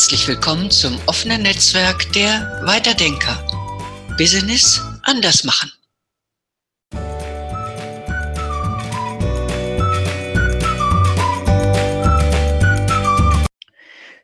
Herzlich 0.00 0.28
willkommen 0.28 0.70
zum 0.70 0.98
offenen 1.04 1.42
Netzwerk 1.42 2.10
der 2.14 2.62
Weiterdenker. 2.64 3.36
Business 4.16 4.80
anders 5.02 5.44
machen. 5.44 5.70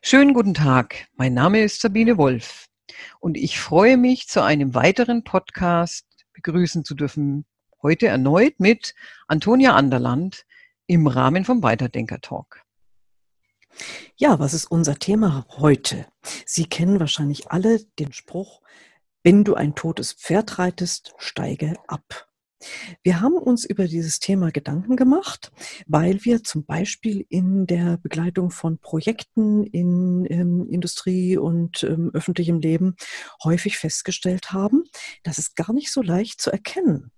Schönen 0.01 0.33
guten 0.33 0.55
Tag, 0.55 1.09
mein 1.15 1.35
Name 1.35 1.61
ist 1.61 1.79
Sabine 1.81 2.17
Wolf 2.17 2.65
und 3.19 3.37
ich 3.37 3.59
freue 3.59 3.97
mich, 3.97 4.27
zu 4.27 4.41
einem 4.41 4.73
weiteren 4.73 5.23
Podcast 5.23 6.07
begrüßen 6.33 6.85
zu 6.85 6.95
dürfen. 6.95 7.45
Heute 7.83 8.07
erneut 8.07 8.59
mit 8.59 8.95
Antonia 9.27 9.75
Anderland 9.75 10.43
im 10.87 11.05
Rahmen 11.05 11.45
vom 11.45 11.61
Weiterdenker 11.61 12.19
Talk. 12.19 12.66
Ja, 14.15 14.39
was 14.39 14.53
ist 14.53 14.65
unser 14.65 14.95
Thema 14.95 15.45
heute? 15.57 16.05
Sie 16.45 16.65
kennen 16.65 16.99
wahrscheinlich 16.99 17.51
alle 17.51 17.79
den 17.99 18.13
Spruch, 18.13 18.61
wenn 19.23 19.43
du 19.43 19.55
ein 19.55 19.75
totes 19.75 20.13
Pferd 20.13 20.57
reitest, 20.59 21.13
steige 21.17 21.75
ab. 21.87 22.27
Wir 23.03 23.21
haben 23.21 23.35
uns 23.35 23.65
über 23.65 23.87
dieses 23.87 24.19
Thema 24.19 24.51
Gedanken 24.51 24.95
gemacht, 24.95 25.51
weil 25.85 26.25
wir 26.25 26.43
zum 26.43 26.65
Beispiel 26.65 27.25
in 27.29 27.67
der 27.67 27.97
Begleitung 27.97 28.49
von 28.49 28.79
Projekten 28.79 29.63
in 29.63 30.25
ähm, 30.29 30.67
Industrie 30.69 31.37
und 31.37 31.83
ähm, 31.83 32.09
öffentlichem 32.13 32.59
Leben 32.59 32.95
häufig 33.43 33.77
festgestellt 33.77 34.53
haben, 34.53 34.83
dass 35.23 35.37
es 35.37 35.53
gar 35.53 35.71
nicht 35.73 35.91
so 35.91 36.01
leicht 36.01 36.41
zu 36.41 36.51
erkennen. 36.51 37.11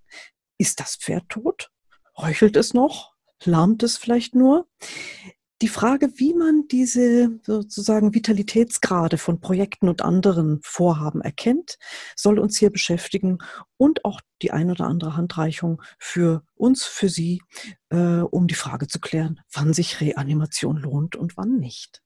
Ist 0.58 0.82
das 0.82 0.98
Pferd 0.98 1.30
tot? 1.30 1.72
Heuchelt 2.18 2.58
es 2.58 2.74
noch? 2.74 3.14
Lahmt 3.46 3.84
es 3.84 3.96
vielleicht 3.96 4.36
nur? 4.36 4.68
Die 5.62 5.68
Frage, 5.68 6.10
wie 6.16 6.34
man 6.34 6.68
diese 6.70 7.40
sozusagen 7.44 8.14
Vitalitätsgrade 8.14 9.18
von 9.18 9.42
Projekten 9.42 9.90
und 9.90 10.02
anderen 10.02 10.60
Vorhaben 10.64 11.22
erkennt, 11.22 11.78
soll 12.16 12.40
uns 12.40 12.58
hier 12.58 12.70
beschäftigen 12.70 13.40
und 13.78 14.06
auch 14.06 14.22
die 14.42 14.52
ein 14.52 14.72
oder 14.72 14.86
andere 14.86 15.18
Handreichung 15.18 15.82
für 15.98 16.44
uns, 16.56 16.86
für 16.86 17.10
Sie, 17.10 17.42
äh, 17.90 18.22
um 18.22 18.48
die 18.48 18.56
Frage 18.56 18.88
zu 18.88 19.00
klären, 19.00 19.42
wann 19.52 19.74
sich 19.74 20.00
Reanimation 20.00 20.78
lohnt 20.78 21.18
und 21.18 21.36
wann 21.36 21.58
nicht. 21.58 22.02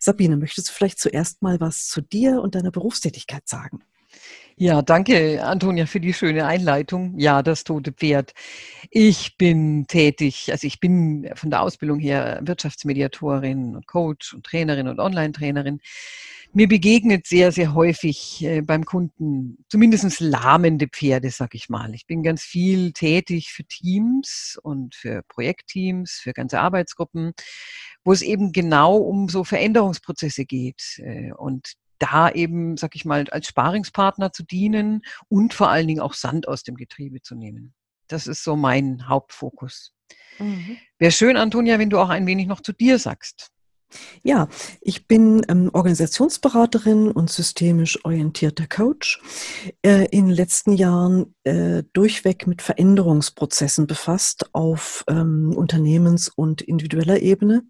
Sabine, 0.00 0.36
möchtest 0.36 0.68
du 0.68 0.72
vielleicht 0.72 1.00
zuerst 1.00 1.42
mal 1.42 1.58
was 1.58 1.86
zu 1.86 2.02
dir 2.02 2.40
und 2.40 2.54
deiner 2.54 2.70
Berufstätigkeit 2.70 3.48
sagen? 3.48 3.82
Ja, 4.56 4.82
danke, 4.82 5.42
Antonia, 5.42 5.86
für 5.86 6.00
die 6.00 6.12
schöne 6.12 6.46
Einleitung. 6.46 7.18
Ja, 7.18 7.42
das 7.42 7.64
tote 7.64 7.92
Pferd. 7.92 8.32
Ich 8.90 9.36
bin 9.38 9.86
tätig, 9.86 10.48
also 10.50 10.66
ich 10.66 10.78
bin 10.78 11.30
von 11.34 11.50
der 11.50 11.62
Ausbildung 11.62 11.98
her 11.98 12.40
Wirtschaftsmediatorin 12.42 13.76
und 13.76 13.86
Coach 13.86 14.34
und 14.34 14.44
Trainerin 14.44 14.88
und 14.88 15.00
Online-Trainerin. 15.00 15.80
Mir 16.52 16.68
begegnet 16.68 17.26
sehr, 17.26 17.50
sehr 17.50 17.72
häufig 17.72 18.44
äh, 18.44 18.60
beim 18.60 18.84
Kunden 18.84 19.64
zumindest 19.70 20.20
lahmende 20.20 20.86
Pferde, 20.86 21.30
sag 21.30 21.54
ich 21.54 21.70
mal. 21.70 21.94
Ich 21.94 22.06
bin 22.06 22.22
ganz 22.22 22.42
viel 22.42 22.92
tätig 22.92 23.50
für 23.52 23.64
Teams 23.64 24.58
und 24.62 24.94
für 24.94 25.22
Projektteams, 25.28 26.12
für 26.22 26.34
ganze 26.34 26.60
Arbeitsgruppen, 26.60 27.32
wo 28.04 28.12
es 28.12 28.20
eben 28.20 28.52
genau 28.52 28.96
um 28.96 29.30
so 29.30 29.44
Veränderungsprozesse 29.44 30.44
geht. 30.44 30.98
Äh, 30.98 31.32
und 31.32 31.72
da 32.02 32.30
eben, 32.30 32.76
sag 32.76 32.96
ich 32.96 33.04
mal, 33.04 33.28
als 33.30 33.46
Sparingspartner 33.46 34.32
zu 34.32 34.42
dienen 34.42 35.02
und 35.28 35.54
vor 35.54 35.68
allen 35.68 35.86
Dingen 35.86 36.00
auch 36.00 36.14
Sand 36.14 36.48
aus 36.48 36.64
dem 36.64 36.74
Getriebe 36.74 37.22
zu 37.22 37.36
nehmen. 37.36 37.74
Das 38.08 38.26
ist 38.26 38.42
so 38.42 38.56
mein 38.56 39.08
Hauptfokus. 39.08 39.94
Mhm. 40.38 40.78
Wäre 40.98 41.12
schön, 41.12 41.36
Antonia, 41.36 41.78
wenn 41.78 41.90
du 41.90 41.98
auch 41.98 42.08
ein 42.08 42.26
wenig 42.26 42.48
noch 42.48 42.60
zu 42.60 42.72
dir 42.72 42.98
sagst. 42.98 43.50
Ja, 44.22 44.48
ich 44.80 45.06
bin 45.06 45.44
ähm, 45.48 45.70
Organisationsberaterin 45.72 47.10
und 47.10 47.30
systemisch 47.30 48.04
orientierter 48.04 48.66
Coach. 48.66 49.20
Äh, 49.82 50.06
in 50.10 50.26
den 50.26 50.34
letzten 50.34 50.72
Jahren 50.72 51.34
äh, 51.44 51.82
durchweg 51.92 52.46
mit 52.46 52.62
Veränderungsprozessen 52.62 53.86
befasst 53.86 54.50
auf 54.54 55.04
ähm, 55.08 55.52
Unternehmens- 55.56 56.28
und 56.28 56.62
individueller 56.62 57.20
Ebene. 57.20 57.62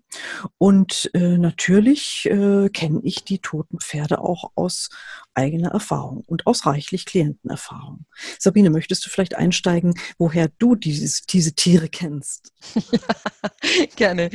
Und 0.59 1.11
äh, 1.15 1.38
natürlich 1.38 2.27
äh, 2.27 2.69
kenne 2.69 3.00
ich 3.03 3.25
die 3.25 3.38
toten 3.38 3.78
Pferde 3.81 4.21
auch 4.21 4.53
aus 4.55 4.91
eigener 5.34 5.70
Erfahrung 5.70 6.25
und 6.26 6.47
aus 6.47 6.66
reichlich 6.66 7.06
Klientenerfahrung. 7.06 8.06
Sabine, 8.38 8.70
möchtest 8.70 9.04
du 9.06 9.10
vielleicht 9.10 9.34
einsteigen, 9.34 9.94
woher 10.19 10.48
du 10.59 10.75
dieses, 10.75 11.22
diese 11.22 11.54
Tiere 11.54 11.88
kennst? 11.88 12.53
Ja, 12.91 12.98
gerne. 13.97 14.31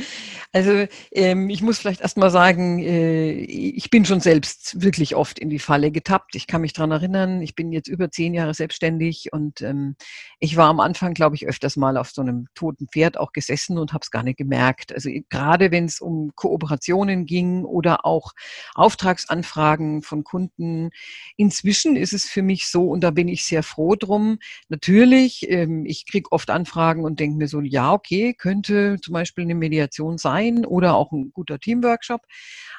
Also 0.52 0.86
ähm, 1.12 1.50
ich 1.50 1.62
muss 1.62 1.78
vielleicht 1.78 2.00
erst 2.00 2.16
mal 2.16 2.30
sagen, 2.30 2.80
äh, 2.80 3.32
ich 3.32 3.90
bin 3.90 4.04
schon 4.04 4.20
selbst 4.20 4.80
wirklich 4.82 5.14
oft 5.14 5.38
in 5.38 5.50
die 5.50 5.58
Falle 5.58 5.90
getappt. 5.90 6.34
Ich 6.34 6.46
kann 6.46 6.62
mich 6.62 6.72
dran 6.72 6.90
erinnern, 6.90 7.42
ich 7.42 7.54
bin 7.54 7.72
jetzt 7.72 7.88
über 7.88 8.10
zehn 8.10 8.34
Jahre 8.34 8.54
selbstständig 8.54 9.32
und 9.32 9.60
ähm, 9.60 9.96
ich 10.40 10.56
war 10.56 10.68
am 10.68 10.80
Anfang, 10.80 11.14
glaube 11.14 11.36
ich, 11.36 11.46
öfters 11.46 11.76
mal 11.76 11.96
auf 11.96 12.10
so 12.10 12.22
einem 12.22 12.48
toten 12.54 12.88
Pferd 12.88 13.18
auch 13.18 13.32
gesessen 13.32 13.78
und 13.78 13.92
habe 13.92 14.02
es 14.02 14.10
gar 14.10 14.22
nicht 14.22 14.38
gemerkt. 14.38 14.92
Also 14.92 15.10
gerade 15.28 15.70
wenn 15.70 15.84
es 15.84 16.00
um 16.00 16.32
Kooperationen 16.34 17.26
ging 17.26 17.64
oder 17.64 18.04
auch 18.04 18.32
Auftragsanfragen 18.74 20.02
von 20.02 20.24
Kunden, 20.24 20.87
Inzwischen 21.36 21.96
ist 21.96 22.12
es 22.12 22.24
für 22.26 22.42
mich 22.42 22.68
so, 22.68 22.84
und 22.84 23.02
da 23.02 23.10
bin 23.10 23.28
ich 23.28 23.44
sehr 23.44 23.62
froh 23.62 23.94
drum, 23.96 24.38
natürlich, 24.68 25.48
ähm, 25.50 25.84
ich 25.86 26.06
kriege 26.06 26.32
oft 26.32 26.50
Anfragen 26.50 27.04
und 27.04 27.20
denke 27.20 27.36
mir 27.36 27.48
so, 27.48 27.60
ja, 27.60 27.92
okay, 27.92 28.34
könnte 28.34 28.98
zum 29.02 29.14
Beispiel 29.14 29.44
eine 29.44 29.54
Mediation 29.54 30.18
sein 30.18 30.64
oder 30.64 30.94
auch 30.94 31.12
ein 31.12 31.32
guter 31.32 31.58
Teamworkshop. 31.58 32.22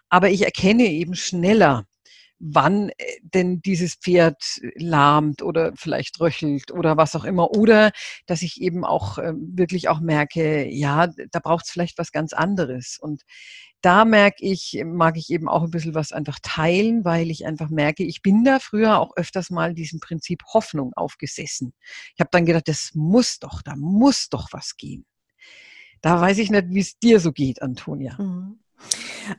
Aber 0.09 0.29
ich 0.29 0.43
erkenne 0.43 0.85
eben 0.85 1.15
schneller, 1.15 1.85
wann 2.39 2.89
äh, 2.89 2.93
denn 3.21 3.61
dieses 3.61 3.95
Pferd 3.95 4.59
lahmt 4.75 5.41
oder 5.41 5.73
vielleicht 5.75 6.19
röchelt 6.19 6.71
oder 6.71 6.97
was 6.97 7.15
auch 7.15 7.25
immer. 7.25 7.51
Oder 7.51 7.91
dass 8.25 8.41
ich 8.41 8.61
eben 8.61 8.85
auch 8.85 9.17
äh, 9.17 9.33
wirklich 9.35 9.89
auch 9.89 9.99
merke, 9.99 10.67
ja, 10.67 11.07
da 11.07 11.39
braucht 11.39 11.65
es 11.65 11.71
vielleicht 11.71 11.97
was 11.97 12.11
ganz 12.11 12.33
anderes. 12.33 12.97
Und 12.99 13.23
da 13.81 14.03
merke 14.03 14.43
ich, 14.43 14.81
mag 14.85 15.17
ich 15.17 15.29
eben 15.29 15.47
auch 15.47 15.63
ein 15.63 15.71
bisschen 15.71 15.95
was 15.95 16.11
einfach 16.11 16.39
teilen, 16.41 17.05
weil 17.05 17.31
ich 17.31 17.45
einfach 17.45 17.69
merke, 17.69 18.03
ich 18.03 18.21
bin 18.21 18.43
da 18.43 18.59
früher 18.59 18.99
auch 18.99 19.15
öfters 19.15 19.49
mal 19.49 19.73
diesem 19.73 19.99
Prinzip 19.99 20.43
Hoffnung 20.53 20.93
aufgesessen. 20.95 21.73
Ich 22.13 22.19
habe 22.19 22.29
dann 22.31 22.45
gedacht, 22.45 22.67
das 22.67 22.91
muss 22.93 23.39
doch, 23.39 23.61
da 23.61 23.75
muss 23.77 24.29
doch 24.29 24.49
was 24.51 24.75
gehen. 24.75 25.05
Da 26.01 26.19
weiß 26.19 26.37
ich 26.37 26.49
nicht, 26.49 26.69
wie 26.69 26.79
es 26.79 26.97
dir 26.99 27.19
so 27.19 27.31
geht, 27.31 27.61
Antonia. 27.61 28.15
Mhm. 28.19 28.59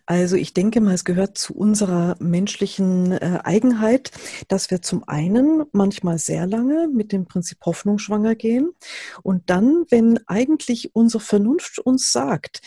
Also 0.06 0.36
ich 0.36 0.54
denke 0.54 0.80
mal, 0.80 0.94
es 0.94 1.04
gehört 1.04 1.38
zu 1.38 1.54
unserer 1.54 2.16
menschlichen 2.20 3.12
äh, 3.12 3.40
Eigenheit, 3.42 4.10
dass 4.48 4.70
wir 4.70 4.82
zum 4.82 5.06
einen 5.08 5.64
manchmal 5.72 6.18
sehr 6.18 6.46
lange 6.46 6.88
mit 6.88 7.12
dem 7.12 7.26
Prinzip 7.26 7.58
Hoffnung 7.64 7.98
schwanger 7.98 8.34
gehen 8.34 8.70
und 9.22 9.50
dann, 9.50 9.84
wenn 9.90 10.20
eigentlich 10.26 10.94
unsere 10.94 11.22
Vernunft 11.22 11.78
uns 11.78 12.12
sagt, 12.12 12.60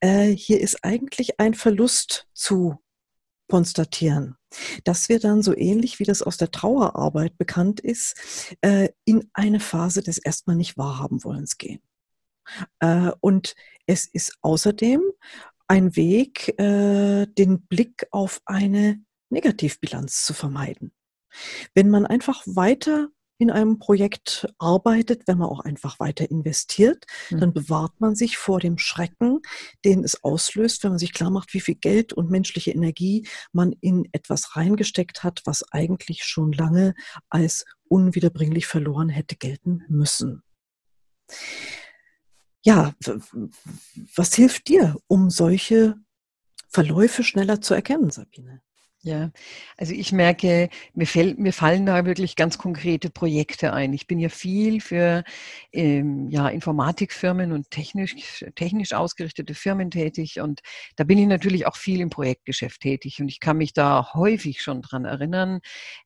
äh, 0.00 0.28
hier 0.28 0.60
ist 0.60 0.84
eigentlich 0.84 1.40
ein 1.40 1.54
Verlust 1.54 2.26
zu 2.32 2.78
konstatieren, 3.48 4.36
dass 4.84 5.08
wir 5.08 5.20
dann 5.20 5.42
so 5.42 5.54
ähnlich 5.54 5.98
wie 5.98 6.04
das 6.04 6.22
aus 6.22 6.36
der 6.36 6.50
Trauerarbeit 6.50 7.36
bekannt 7.36 7.80
ist, 7.80 8.56
äh, 8.62 8.90
in 9.04 9.28
eine 9.34 9.60
Phase 9.60 10.02
des 10.02 10.18
erstmal 10.18 10.56
nicht 10.56 10.78
wahrhaben 10.78 11.24
wollens 11.24 11.58
gehen. 11.58 11.82
Äh, 12.78 13.10
und 13.20 13.54
es 13.86 14.06
ist 14.06 14.34
außerdem 14.40 15.02
ein 15.70 15.94
Weg, 15.94 16.48
äh, 16.58 17.26
den 17.26 17.62
Blick 17.68 18.08
auf 18.10 18.40
eine 18.44 19.00
Negativbilanz 19.30 20.24
zu 20.24 20.34
vermeiden. 20.34 20.92
Wenn 21.74 21.90
man 21.90 22.06
einfach 22.06 22.42
weiter 22.44 23.06
in 23.38 23.52
einem 23.52 23.78
Projekt 23.78 24.48
arbeitet, 24.58 25.28
wenn 25.28 25.38
man 25.38 25.48
auch 25.48 25.60
einfach 25.60 26.00
weiter 26.00 26.28
investiert, 26.28 27.06
mhm. 27.30 27.38
dann 27.38 27.52
bewahrt 27.52 28.00
man 28.00 28.16
sich 28.16 28.36
vor 28.36 28.58
dem 28.58 28.78
Schrecken, 28.78 29.42
den 29.84 30.02
es 30.02 30.24
auslöst, 30.24 30.82
wenn 30.82 30.90
man 30.90 30.98
sich 30.98 31.12
klar 31.12 31.30
macht, 31.30 31.54
wie 31.54 31.60
viel 31.60 31.76
Geld 31.76 32.12
und 32.12 32.32
menschliche 32.32 32.72
Energie 32.72 33.28
man 33.52 33.72
in 33.80 34.08
etwas 34.10 34.56
reingesteckt 34.56 35.22
hat, 35.22 35.40
was 35.44 35.62
eigentlich 35.70 36.24
schon 36.24 36.50
lange 36.50 36.94
als 37.28 37.64
unwiederbringlich 37.88 38.66
verloren 38.66 39.08
hätte 39.08 39.36
gelten 39.36 39.84
müssen 39.88 40.42
ja, 42.62 42.94
was 44.16 44.34
hilft 44.34 44.68
dir, 44.68 44.96
um 45.06 45.30
solche 45.30 45.96
Verläufe 46.68 47.24
schneller 47.24 47.60
zu 47.60 47.74
erkennen, 47.74 48.10
Sabine? 48.10 48.62
Ja, 49.02 49.30
also 49.78 49.94
ich 49.94 50.12
merke, 50.12 50.68
mir, 50.92 51.06
fällt, 51.06 51.38
mir 51.38 51.54
fallen 51.54 51.86
da 51.86 52.04
wirklich 52.04 52.36
ganz 52.36 52.58
konkrete 52.58 53.08
Projekte 53.08 53.72
ein. 53.72 53.94
Ich 53.94 54.06
bin 54.06 54.18
ja 54.18 54.28
viel 54.28 54.82
für 54.82 55.24
ähm, 55.72 56.28
ja, 56.28 56.48
Informatikfirmen 56.50 57.52
und 57.52 57.70
technisch, 57.70 58.44
technisch 58.56 58.92
ausgerichtete 58.92 59.54
Firmen 59.54 59.90
tätig 59.90 60.38
und 60.40 60.60
da 60.96 61.04
bin 61.04 61.16
ich 61.16 61.26
natürlich 61.26 61.66
auch 61.66 61.76
viel 61.76 62.00
im 62.02 62.10
Projektgeschäft 62.10 62.82
tätig 62.82 63.22
und 63.22 63.28
ich 63.28 63.40
kann 63.40 63.56
mich 63.56 63.72
da 63.72 64.12
häufig 64.12 64.60
schon 64.60 64.82
dran 64.82 65.06
erinnern, 65.06 65.60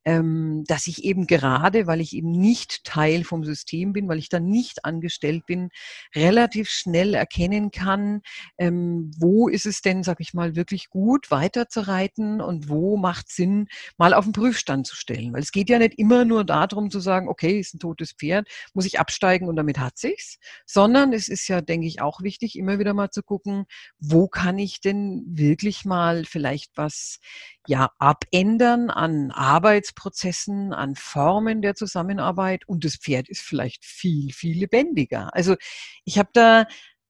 ähm, 0.05 0.63
dass 0.69 0.87
ich 0.87 1.03
eben 1.03 1.27
gerade, 1.27 1.89
weil 1.89 2.01
ich 2.01 2.15
eben 2.15 2.31
nicht 2.31 2.85
Teil 2.85 3.25
vom 3.25 3.43
System 3.43 3.93
bin, 3.93 4.07
weil 4.09 4.19
ich 4.19 4.29
da 4.29 4.39
nicht 4.39 4.85
angestellt 4.85 5.47
bin, 5.47 5.71
relativ 6.15 6.71
schnell 6.71 7.15
erkennen 7.15 7.73
kann, 7.73 8.21
ähm, 8.57 9.11
wo 9.19 9.49
ist 9.49 9.67
es 9.67 9.81
denn, 9.81 10.05
sag 10.05 10.21
ich 10.21 10.33
mal, 10.33 10.55
wirklich 10.55 10.91
gut 10.91 11.33
weiterzureiten 11.33 12.41
und 12.41 12.69
wo 12.69 12.84
macht 12.97 13.31
Sinn, 13.31 13.69
mal 13.97 14.15
auf 14.15 14.25
den 14.25 14.33
Prüfstand 14.33 14.87
zu 14.87 14.97
stellen. 14.97 15.33
Weil 15.33 15.43
es 15.43 15.53
geht 15.53 15.69
ja 15.69 15.79
nicht 15.79 15.99
immer 15.99 16.25
nur 16.25 16.45
darum 16.45 16.91
zu 16.91 17.01
sagen, 17.01 17.29
okay, 17.29 17.59
ist 17.59 17.75
ein 17.75 17.81
totes 17.81 18.13
Pferd, 18.13 18.49
muss 18.73 18.87
ich 18.87 19.01
absteigen 19.01 19.49
und 19.49 19.57
damit 19.57 19.79
hat 19.79 19.99
sich's, 19.99 20.39
sondern 20.67 21.13
es 21.13 21.29
ist 21.29 21.49
ja, 21.49 21.61
denke 21.61 21.87
ich, 21.87 22.01
auch 22.01 22.23
wichtig, 22.23 22.57
immer 22.57 22.79
wieder 22.79 22.95
mal 22.95 23.11
zu 23.11 23.23
gucken, 23.23 23.65
wo 23.99 24.29
kann 24.29 24.59
ich 24.59 24.81
denn 24.81 25.23
wirklich 25.27 25.85
mal 25.85 26.25
vielleicht 26.25 26.73
was 26.77 27.19
ja 27.67 27.91
abändern 27.99 28.91
an 28.91 29.31
Arbeitsprozessen, 29.31 30.73
an 30.73 30.95
Formen 30.97 31.63
der 31.63 31.75
Zusammenarbeit 31.75 32.67
und 32.67 32.85
das 32.85 32.97
Pferd 32.97 33.29
ist 33.29 33.41
vielleicht 33.41 33.85
viel, 33.85 34.33
viel 34.33 34.59
lebendiger. 34.59 35.35
Also 35.35 35.57
ich 36.05 36.19
habe 36.19 36.31
da 36.33 36.67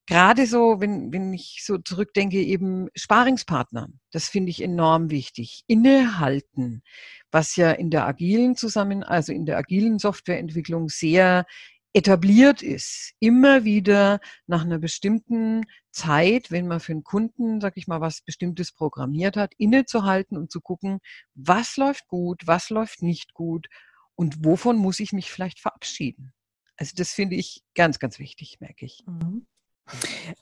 gerade 0.06 0.46
so, 0.46 0.80
wenn, 0.80 1.12
wenn 1.12 1.32
ich 1.32 1.62
so 1.64 1.78
zurückdenke, 1.78 2.38
eben 2.38 2.88
Sparingspartner, 2.94 3.88
das 4.12 4.28
finde 4.28 4.50
ich 4.50 4.62
enorm 4.62 5.10
wichtig. 5.10 5.62
Innehalten, 5.66 6.82
was 7.30 7.56
ja 7.56 7.72
in 7.72 7.90
der 7.90 8.06
agilen 8.06 8.56
Zusammen, 8.56 9.02
also 9.02 9.32
in 9.32 9.46
der 9.46 9.56
agilen 9.56 9.98
Softwareentwicklung 9.98 10.88
sehr 10.88 11.46
etabliert 11.94 12.60
ist, 12.60 13.12
immer 13.20 13.64
wieder 13.64 14.18
nach 14.46 14.62
einer 14.62 14.78
bestimmten 14.78 15.62
Zeit, 15.92 16.50
wenn 16.50 16.66
man 16.66 16.80
für 16.80 16.92
einen 16.92 17.04
Kunden, 17.04 17.60
sag 17.60 17.76
ich 17.76 17.86
mal, 17.86 18.00
was 18.00 18.20
Bestimmtes 18.22 18.72
programmiert 18.72 19.36
hat, 19.36 19.54
innezuhalten 19.58 20.36
und 20.36 20.50
zu 20.50 20.60
gucken, 20.60 20.98
was 21.34 21.76
läuft 21.76 22.08
gut, 22.08 22.42
was 22.46 22.68
läuft 22.70 23.02
nicht 23.02 23.32
gut 23.32 23.68
und 24.16 24.44
wovon 24.44 24.76
muss 24.76 24.98
ich 24.98 25.12
mich 25.12 25.30
vielleicht 25.30 25.60
verabschieden. 25.60 26.32
Also 26.76 26.94
das 26.96 27.12
finde 27.12 27.36
ich 27.36 27.62
ganz, 27.76 28.00
ganz 28.00 28.18
wichtig, 28.18 28.56
merke 28.58 28.86
ich. 28.86 29.04
Mhm. 29.06 29.46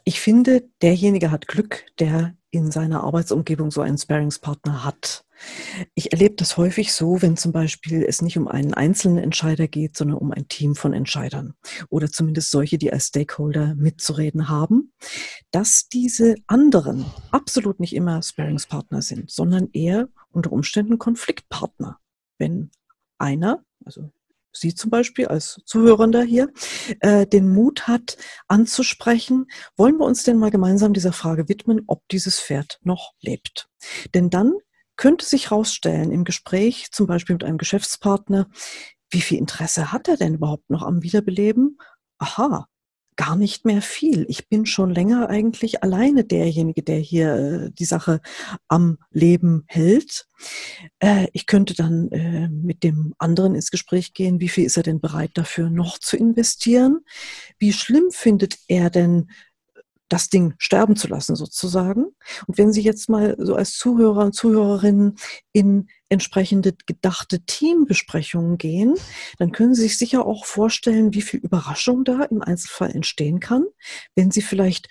Ich 0.04 0.20
finde, 0.20 0.68
derjenige 0.82 1.30
hat 1.30 1.48
Glück, 1.48 1.86
der 1.98 2.36
in 2.50 2.70
seiner 2.70 3.02
Arbeitsumgebung 3.02 3.70
so 3.70 3.80
einen 3.80 3.98
Sparingspartner 3.98 4.84
hat. 4.84 5.24
Ich 5.94 6.12
erlebe 6.12 6.36
das 6.36 6.56
häufig 6.56 6.92
so, 6.92 7.22
wenn 7.22 7.36
zum 7.36 7.50
Beispiel 7.50 8.04
es 8.04 8.22
nicht 8.22 8.36
um 8.38 8.46
einen 8.46 8.74
einzelnen 8.74 9.18
Entscheider 9.18 9.66
geht, 9.66 9.96
sondern 9.96 10.18
um 10.18 10.30
ein 10.30 10.46
Team 10.48 10.76
von 10.76 10.92
Entscheidern 10.92 11.54
oder 11.88 12.10
zumindest 12.10 12.50
solche, 12.50 12.78
die 12.78 12.92
als 12.92 13.06
Stakeholder 13.06 13.74
mitzureden 13.74 14.48
haben, 14.48 14.92
dass 15.50 15.88
diese 15.88 16.36
anderen 16.46 17.06
absolut 17.30 17.80
nicht 17.80 17.94
immer 17.94 18.22
Sparingspartner 18.22 19.02
sind, 19.02 19.30
sondern 19.30 19.70
eher 19.72 20.08
unter 20.30 20.52
Umständen 20.52 20.98
Konfliktpartner. 20.98 21.98
Wenn 22.38 22.70
einer, 23.18 23.64
also 23.84 24.12
Sie 24.52 24.74
zum 24.74 24.90
Beispiel 24.90 25.26
als 25.26 25.60
Zuhörender 25.64 26.22
hier, 26.22 26.52
äh, 27.00 27.26
den 27.26 27.52
Mut 27.52 27.88
hat 27.88 28.16
anzusprechen, 28.48 29.46
wollen 29.76 29.98
wir 29.98 30.04
uns 30.04 30.24
denn 30.24 30.38
mal 30.38 30.50
gemeinsam 30.50 30.92
dieser 30.92 31.12
Frage 31.12 31.48
widmen, 31.48 31.82
ob 31.86 32.02
dieses 32.10 32.40
Pferd 32.40 32.78
noch 32.82 33.12
lebt. 33.20 33.68
Denn 34.14 34.30
dann 34.30 34.54
könnte 34.96 35.24
sich 35.24 35.50
herausstellen 35.50 36.12
im 36.12 36.24
Gespräch, 36.24 36.90
zum 36.92 37.06
Beispiel 37.06 37.34
mit 37.34 37.44
einem 37.44 37.58
Geschäftspartner, 37.58 38.48
wie 39.10 39.20
viel 39.20 39.38
Interesse 39.38 39.92
hat 39.92 40.08
er 40.08 40.16
denn 40.16 40.34
überhaupt 40.34 40.70
noch 40.70 40.82
am 40.82 41.02
Wiederbeleben? 41.02 41.78
Aha, 42.18 42.66
gar 43.24 43.36
nicht 43.36 43.64
mehr 43.64 43.82
viel. 43.82 44.26
Ich 44.28 44.48
bin 44.48 44.66
schon 44.66 44.90
länger 44.90 45.28
eigentlich 45.28 45.84
alleine 45.84 46.24
derjenige, 46.24 46.82
der 46.82 46.98
hier 46.98 47.34
äh, 47.34 47.70
die 47.70 47.84
Sache 47.84 48.20
am 48.66 48.98
Leben 49.12 49.62
hält. 49.68 50.26
Äh, 50.98 51.28
ich 51.32 51.46
könnte 51.46 51.74
dann 51.74 52.10
äh, 52.10 52.48
mit 52.48 52.82
dem 52.82 53.14
anderen 53.18 53.54
ins 53.54 53.70
Gespräch 53.70 54.12
gehen, 54.12 54.40
wie 54.40 54.48
viel 54.48 54.64
ist 54.64 54.76
er 54.76 54.82
denn 54.82 55.00
bereit 55.00 55.30
dafür 55.34 55.70
noch 55.70 55.98
zu 55.98 56.16
investieren? 56.16 57.04
Wie 57.60 57.72
schlimm 57.72 58.10
findet 58.10 58.58
er 58.66 58.90
denn 58.90 59.30
das 60.12 60.28
Ding 60.28 60.54
sterben 60.58 60.94
zu 60.94 61.08
lassen 61.08 61.36
sozusagen. 61.36 62.06
Und 62.46 62.58
wenn 62.58 62.72
Sie 62.72 62.82
jetzt 62.82 63.08
mal 63.08 63.34
so 63.38 63.54
als 63.54 63.76
Zuhörer 63.76 64.26
und 64.26 64.34
Zuhörerinnen 64.34 65.16
in 65.52 65.88
entsprechende 66.10 66.74
gedachte 66.86 67.40
Teambesprechungen 67.40 68.58
gehen, 68.58 68.94
dann 69.38 69.52
können 69.52 69.74
Sie 69.74 69.82
sich 69.82 69.96
sicher 69.96 70.26
auch 70.26 70.44
vorstellen, 70.44 71.14
wie 71.14 71.22
viel 71.22 71.40
Überraschung 71.40 72.04
da 72.04 72.24
im 72.24 72.42
Einzelfall 72.42 72.90
entstehen 72.90 73.40
kann, 73.40 73.64
wenn 74.14 74.30
Sie 74.30 74.42
vielleicht 74.42 74.88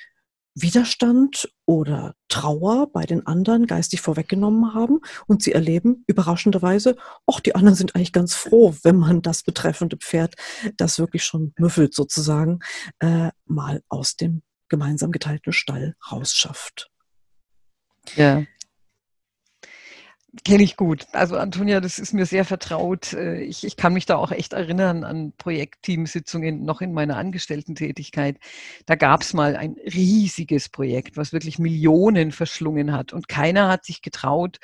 Widerstand 0.53 1.49
oder 1.65 2.15
Trauer 2.27 2.91
bei 2.91 3.05
den 3.05 3.25
anderen 3.25 3.67
geistig 3.67 4.01
vorweggenommen 4.01 4.73
haben 4.73 4.99
und 5.27 5.41
sie 5.41 5.53
erleben 5.53 6.03
überraschenderweise, 6.07 6.97
ach, 7.25 7.39
die 7.39 7.55
anderen 7.55 7.75
sind 7.75 7.95
eigentlich 7.95 8.11
ganz 8.11 8.33
froh, 8.33 8.75
wenn 8.83 8.97
man 8.97 9.21
das 9.21 9.43
betreffende 9.43 9.95
Pferd, 9.95 10.35
das 10.75 10.99
wirklich 10.99 11.23
schon 11.23 11.53
müffelt 11.57 11.93
sozusagen, 11.93 12.59
äh, 12.99 13.29
mal 13.45 13.81
aus 13.87 14.17
dem 14.17 14.41
gemeinsam 14.71 15.11
geteilten 15.11 15.53
Stall 15.53 15.95
rausschafft. 16.11 16.89
Ja. 18.15 18.43
Kenne 20.45 20.63
ich 20.63 20.77
gut. 20.77 21.07
Also 21.11 21.35
Antonia, 21.35 21.81
das 21.81 21.99
ist 21.99 22.13
mir 22.13 22.25
sehr 22.25 22.45
vertraut. 22.45 23.11
Äh, 23.11 23.41
ich, 23.41 23.65
ich 23.65 23.75
kann 23.75 23.93
mich 23.93 24.05
da 24.05 24.15
auch 24.15 24.31
echt 24.31 24.53
erinnern 24.53 25.03
an 25.03 25.33
Projektteamsitzungen 25.37 26.63
noch 26.63 26.79
in 26.79 26.93
meiner 26.93 27.17
Angestellten-Tätigkeit. 27.17 28.39
Da 28.85 28.95
gab 28.95 29.23
es 29.23 29.33
mal 29.33 29.57
ein 29.57 29.75
riesiges 29.93 30.69
Projekt, 30.69 31.17
was 31.17 31.33
wirklich 31.33 31.59
Millionen 31.59 32.31
verschlungen 32.31 32.93
hat. 32.93 33.11
Und 33.11 33.27
keiner 33.27 33.67
hat 33.67 33.83
sich 33.83 34.01
getraut, 34.01 34.59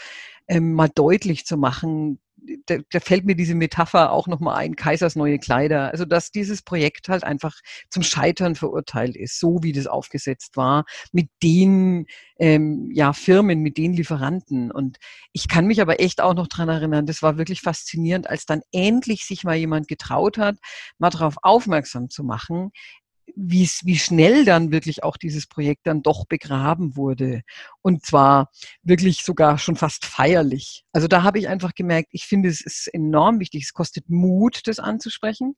ähm, 0.47 0.71
mal 0.71 0.87
deutlich 0.87 1.45
zu 1.45 1.57
machen, 1.57 2.21
da, 2.65 2.77
da 2.89 2.99
fällt 2.99 3.25
mir 3.25 3.35
diese 3.35 3.55
Metapher 3.55 4.11
auch 4.11 4.27
nochmal 4.27 4.57
ein, 4.57 4.75
Kaisers 4.75 5.15
neue 5.15 5.39
Kleider. 5.39 5.91
Also, 5.91 6.05
dass 6.05 6.31
dieses 6.31 6.61
Projekt 6.61 7.09
halt 7.09 7.23
einfach 7.23 7.55
zum 7.89 8.03
Scheitern 8.03 8.55
verurteilt 8.55 9.15
ist, 9.15 9.39
so 9.39 9.59
wie 9.61 9.71
das 9.71 9.87
aufgesetzt 9.87 10.57
war, 10.57 10.85
mit 11.11 11.29
den 11.43 12.05
ähm, 12.39 12.91
ja, 12.93 13.13
Firmen, 13.13 13.59
mit 13.59 13.77
den 13.77 13.93
Lieferanten. 13.93 14.71
Und 14.71 14.97
ich 15.33 15.47
kann 15.47 15.67
mich 15.67 15.81
aber 15.81 15.99
echt 15.99 16.21
auch 16.21 16.33
noch 16.33 16.47
dran 16.47 16.69
erinnern, 16.69 17.05
das 17.05 17.21
war 17.21 17.37
wirklich 17.37 17.61
faszinierend, 17.61 18.29
als 18.29 18.45
dann 18.45 18.61
endlich 18.71 19.25
sich 19.25 19.43
mal 19.43 19.55
jemand 19.55 19.87
getraut 19.87 20.37
hat, 20.37 20.57
mal 20.97 21.09
darauf 21.09 21.35
aufmerksam 21.41 22.09
zu 22.09 22.23
machen, 22.23 22.71
wie, 23.35 23.69
wie 23.83 23.97
schnell 23.97 24.45
dann 24.45 24.71
wirklich 24.71 25.03
auch 25.03 25.17
dieses 25.17 25.47
Projekt 25.47 25.85
dann 25.85 26.01
doch 26.01 26.25
begraben 26.25 26.95
wurde. 26.95 27.41
Und 27.81 28.05
zwar 28.05 28.49
wirklich 28.83 29.23
sogar 29.23 29.57
schon 29.57 29.75
fast 29.75 30.05
feierlich. 30.05 30.85
Also 30.91 31.07
da 31.07 31.23
habe 31.23 31.39
ich 31.39 31.47
einfach 31.47 31.73
gemerkt, 31.75 32.09
ich 32.11 32.25
finde, 32.25 32.49
es 32.49 32.61
ist 32.61 32.87
enorm 32.93 33.39
wichtig. 33.39 33.63
Es 33.63 33.73
kostet 33.73 34.09
Mut, 34.09 34.61
das 34.65 34.79
anzusprechen. 34.79 35.55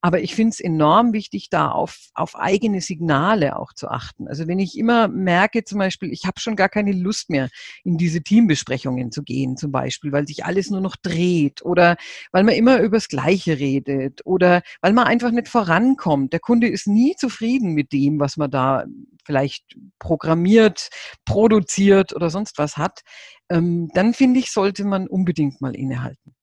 Aber 0.00 0.20
ich 0.20 0.34
finde 0.34 0.50
es 0.50 0.60
enorm 0.60 1.12
wichtig, 1.12 1.48
da 1.50 1.70
auf, 1.70 2.08
auf 2.14 2.36
eigene 2.36 2.80
Signale 2.80 3.58
auch 3.58 3.72
zu 3.72 3.88
achten. 3.88 4.28
Also 4.28 4.46
wenn 4.46 4.58
ich 4.58 4.78
immer 4.78 5.08
merke, 5.08 5.64
zum 5.64 5.78
Beispiel, 5.78 6.12
ich 6.12 6.24
habe 6.24 6.40
schon 6.40 6.56
gar 6.56 6.68
keine 6.68 6.92
Lust 6.92 7.30
mehr, 7.30 7.48
in 7.84 7.96
diese 7.96 8.22
Teambesprechungen 8.22 9.10
zu 9.10 9.22
gehen, 9.22 9.56
zum 9.56 9.72
Beispiel, 9.72 10.12
weil 10.12 10.26
sich 10.26 10.44
alles 10.44 10.70
nur 10.70 10.80
noch 10.80 10.96
dreht 10.96 11.62
oder 11.62 11.96
weil 12.32 12.44
man 12.44 12.54
immer 12.54 12.80
übers 12.80 13.08
Gleiche 13.08 13.58
redet 13.58 14.24
oder 14.24 14.62
weil 14.80 14.92
man 14.92 15.06
einfach 15.06 15.30
nicht 15.30 15.48
vorankommt. 15.48 16.32
Der 16.32 16.40
Kunde 16.40 16.68
ist 16.68 16.86
nie 16.86 17.16
zufrieden 17.16 17.72
mit 17.72 17.92
dem, 17.92 18.20
was 18.20 18.36
man 18.36 18.50
da 18.50 18.84
vielleicht 19.24 19.76
programmiert, 19.98 20.88
produziert 21.24 22.14
oder 22.14 22.30
sonst 22.30 22.58
was 22.58 22.76
hat. 22.76 23.00
Ähm, 23.48 23.88
dann 23.94 24.14
finde 24.14 24.40
ich, 24.40 24.52
sollte 24.52 24.84
man 24.84 25.06
unbedingt 25.08 25.60
mal 25.60 25.74
innehalten. 25.74 26.34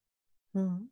Mhm. 0.54 0.90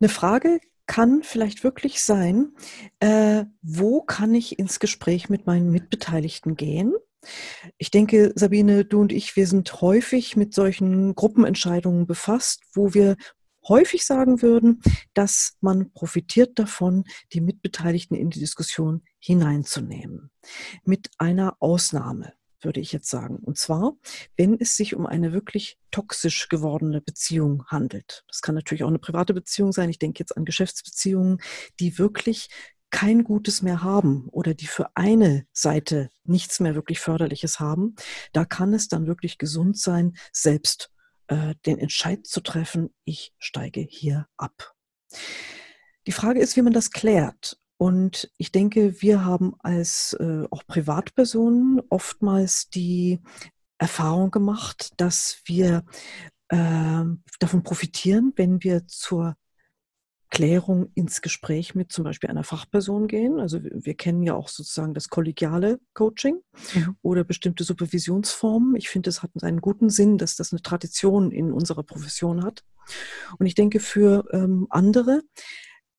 Eine 0.00 0.08
Frage 0.08 0.60
kann 0.86 1.22
vielleicht 1.22 1.64
wirklich 1.64 2.02
sein, 2.02 2.52
äh, 3.00 3.44
wo 3.62 4.02
kann 4.02 4.34
ich 4.34 4.58
ins 4.58 4.78
Gespräch 4.78 5.28
mit 5.28 5.46
meinen 5.46 5.70
Mitbeteiligten 5.70 6.56
gehen? 6.56 6.94
Ich 7.76 7.90
denke, 7.90 8.32
Sabine, 8.36 8.84
du 8.84 9.00
und 9.00 9.12
ich, 9.12 9.34
wir 9.36 9.46
sind 9.46 9.80
häufig 9.80 10.36
mit 10.36 10.54
solchen 10.54 11.14
Gruppenentscheidungen 11.14 12.06
befasst, 12.06 12.62
wo 12.72 12.94
wir 12.94 13.16
häufig 13.68 14.06
sagen 14.06 14.42
würden, 14.42 14.80
dass 15.12 15.56
man 15.60 15.90
profitiert 15.92 16.58
davon, 16.58 17.04
die 17.32 17.40
Mitbeteiligten 17.40 18.16
in 18.16 18.30
die 18.30 18.38
Diskussion 18.38 19.02
hineinzunehmen. 19.18 20.30
Mit 20.84 21.10
einer 21.18 21.56
Ausnahme 21.58 22.32
würde 22.60 22.80
ich 22.80 22.92
jetzt 22.92 23.08
sagen. 23.08 23.36
Und 23.36 23.58
zwar, 23.58 23.94
wenn 24.36 24.58
es 24.58 24.76
sich 24.76 24.94
um 24.94 25.06
eine 25.06 25.32
wirklich 25.32 25.78
toxisch 25.90 26.48
gewordene 26.48 27.00
Beziehung 27.00 27.64
handelt. 27.66 28.24
Das 28.28 28.42
kann 28.42 28.54
natürlich 28.54 28.84
auch 28.84 28.88
eine 28.88 28.98
private 28.98 29.34
Beziehung 29.34 29.72
sein. 29.72 29.90
Ich 29.90 29.98
denke 29.98 30.20
jetzt 30.20 30.36
an 30.36 30.44
Geschäftsbeziehungen, 30.44 31.38
die 31.80 31.98
wirklich 31.98 32.48
kein 32.90 33.24
Gutes 33.24 33.62
mehr 33.62 33.82
haben 33.82 34.28
oder 34.30 34.54
die 34.54 34.66
für 34.66 34.90
eine 34.94 35.46
Seite 35.52 36.10
nichts 36.24 36.60
mehr 36.60 36.74
wirklich 36.74 37.00
Förderliches 37.00 37.60
haben, 37.60 37.94
da 38.32 38.44
kann 38.44 38.72
es 38.72 38.88
dann 38.88 39.06
wirklich 39.06 39.38
gesund 39.38 39.78
sein, 39.78 40.16
selbst 40.32 40.90
äh, 41.26 41.54
den 41.66 41.78
Entscheid 41.78 42.26
zu 42.26 42.40
treffen, 42.40 42.94
ich 43.04 43.34
steige 43.38 43.80
hier 43.80 44.28
ab. 44.36 44.74
Die 46.06 46.12
Frage 46.12 46.40
ist, 46.40 46.56
wie 46.56 46.62
man 46.62 46.72
das 46.72 46.90
klärt. 46.90 47.58
Und 47.78 48.30
ich 48.38 48.52
denke, 48.52 49.02
wir 49.02 49.24
haben 49.24 49.54
als 49.58 50.16
äh, 50.18 50.44
auch 50.50 50.66
Privatpersonen 50.66 51.82
oftmals 51.90 52.70
die 52.70 53.20
Erfahrung 53.78 54.30
gemacht, 54.30 54.92
dass 54.96 55.42
wir 55.44 55.84
äh, 56.48 57.04
davon 57.38 57.62
profitieren, 57.62 58.32
wenn 58.36 58.62
wir 58.62 58.86
zur 58.86 59.36
Klärung 60.30 60.90
ins 60.94 61.22
Gespräch 61.22 61.74
mit 61.74 61.92
zum 61.92 62.04
Beispiel 62.04 62.28
einer 62.28 62.44
Fachperson 62.44 63.06
gehen. 63.06 63.38
Also 63.38 63.60
wir 63.62 63.94
kennen 63.94 64.22
ja 64.22 64.34
auch 64.34 64.48
sozusagen 64.48 64.92
das 64.92 65.08
kollegiale 65.08 65.78
Coaching 65.94 66.42
mhm. 66.74 66.96
oder 67.00 67.24
bestimmte 67.24 67.64
Supervisionsformen. 67.64 68.74
Ich 68.76 68.88
finde, 68.88 69.10
es 69.10 69.22
hat 69.22 69.30
einen 69.42 69.60
guten 69.60 69.88
Sinn, 69.88 70.18
dass 70.18 70.34
das 70.36 70.52
eine 70.52 70.62
Tradition 70.62 71.30
in 71.30 71.52
unserer 71.52 71.84
Profession 71.84 72.44
hat. 72.44 72.64
Und 73.38 73.46
ich 73.46 73.54
denke, 73.54 73.80
für 73.80 74.24
ähm, 74.32 74.66
andere 74.68 75.22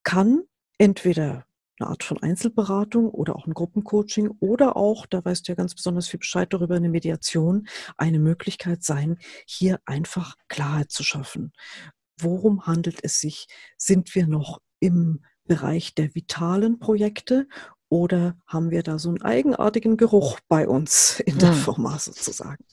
kann 0.04 0.44
entweder 0.78 1.47
eine 1.80 1.90
Art 1.90 2.04
von 2.04 2.22
Einzelberatung 2.22 3.10
oder 3.10 3.36
auch 3.36 3.48
ein 3.48 3.54
Gruppencoaching 3.54 4.32
oder 4.40 4.78
auch, 4.78 5.06
da 5.06 5.24
weißt 5.24 5.48
du 5.48 5.52
ja 5.52 5.56
ganz 5.56 5.76
besonders 5.76 6.08
viel 6.08 6.20
Bescheid 6.20 6.52
darüber, 6.52 6.76
eine 6.76 6.90
Mediation, 6.90 7.68
eine 7.98 8.20
Möglichkeit 8.20 8.84
sein, 8.84 9.18
hier 9.46 9.80
einfach 9.86 10.36
Klarheit 10.48 10.92
zu 10.92 11.04
schaffen. 11.04 11.54
Worum 12.20 12.66
handelt 12.66 13.00
es 13.04 13.20
sich? 13.20 13.48
Sind 13.78 14.16
wir 14.16 14.28
noch 14.28 14.60
im 14.80 15.24
Bereich 15.46 15.96
der 15.96 16.14
vitalen 16.16 16.80
Projekte 16.80 17.48
oder 17.90 18.38
haben 18.48 18.72
wir 18.72 18.84
da 18.84 19.00
so 19.00 19.10
einen 19.10 19.22
eigenartigen 19.22 19.98
Geruch 19.98 20.40
bei 20.48 20.68
uns 20.68 21.20
in 21.22 21.38
der 21.38 21.52
hm. 21.52 21.58
Firma 21.58 22.00
sozusagen? 22.00 22.66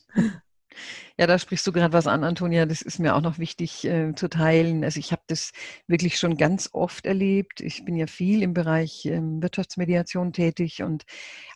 Ja, 1.16 1.28
da 1.28 1.38
sprichst 1.38 1.64
du 1.66 1.70
gerade 1.70 1.92
was 1.92 2.08
an, 2.08 2.24
Antonia. 2.24 2.66
Das 2.66 2.82
ist 2.82 2.98
mir 2.98 3.14
auch 3.14 3.20
noch 3.20 3.38
wichtig 3.38 3.84
äh, 3.84 4.14
zu 4.16 4.28
teilen. 4.28 4.82
Also 4.82 4.98
ich 4.98 5.12
habe 5.12 5.22
das 5.28 5.52
wirklich 5.86 6.18
schon 6.18 6.36
ganz 6.36 6.70
oft 6.72 7.06
erlebt. 7.06 7.60
Ich 7.60 7.84
bin 7.84 7.94
ja 7.94 8.08
viel 8.08 8.42
im 8.42 8.52
Bereich 8.52 9.06
ähm, 9.06 9.40
Wirtschaftsmediation 9.40 10.32
tätig 10.32 10.82
und 10.82 11.04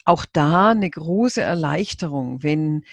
auch 0.04 0.24
da 0.32 0.70
eine 0.70 0.88
große 0.88 1.42
Erleichterung, 1.42 2.42
wenn 2.44 2.84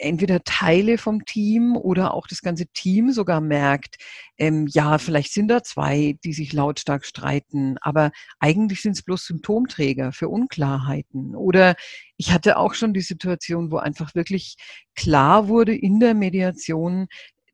entweder 0.00 0.42
Teile 0.44 0.98
vom 0.98 1.24
Team 1.24 1.76
oder 1.76 2.14
auch 2.14 2.26
das 2.26 2.42
ganze 2.42 2.66
Team 2.66 3.12
sogar 3.12 3.40
merkt, 3.40 3.96
ähm, 4.38 4.66
ja, 4.68 4.98
vielleicht 4.98 5.32
sind 5.32 5.48
da 5.48 5.62
zwei, 5.62 6.16
die 6.24 6.32
sich 6.32 6.52
lautstark 6.52 7.04
streiten, 7.04 7.76
aber 7.80 8.10
eigentlich 8.40 8.82
sind 8.82 8.92
es 8.92 9.02
bloß 9.02 9.24
Symptomträger 9.26 10.12
für 10.12 10.28
Unklarheiten. 10.28 11.34
Oder 11.36 11.74
ich 12.16 12.32
hatte 12.32 12.56
auch 12.58 12.74
schon 12.74 12.94
die 12.94 13.00
Situation, 13.00 13.70
wo 13.70 13.76
einfach 13.76 14.14
wirklich 14.14 14.56
klar 14.94 15.48
wurde 15.48 15.74
in 15.74 16.00
der 16.00 16.14
Mediation, 16.14 17.06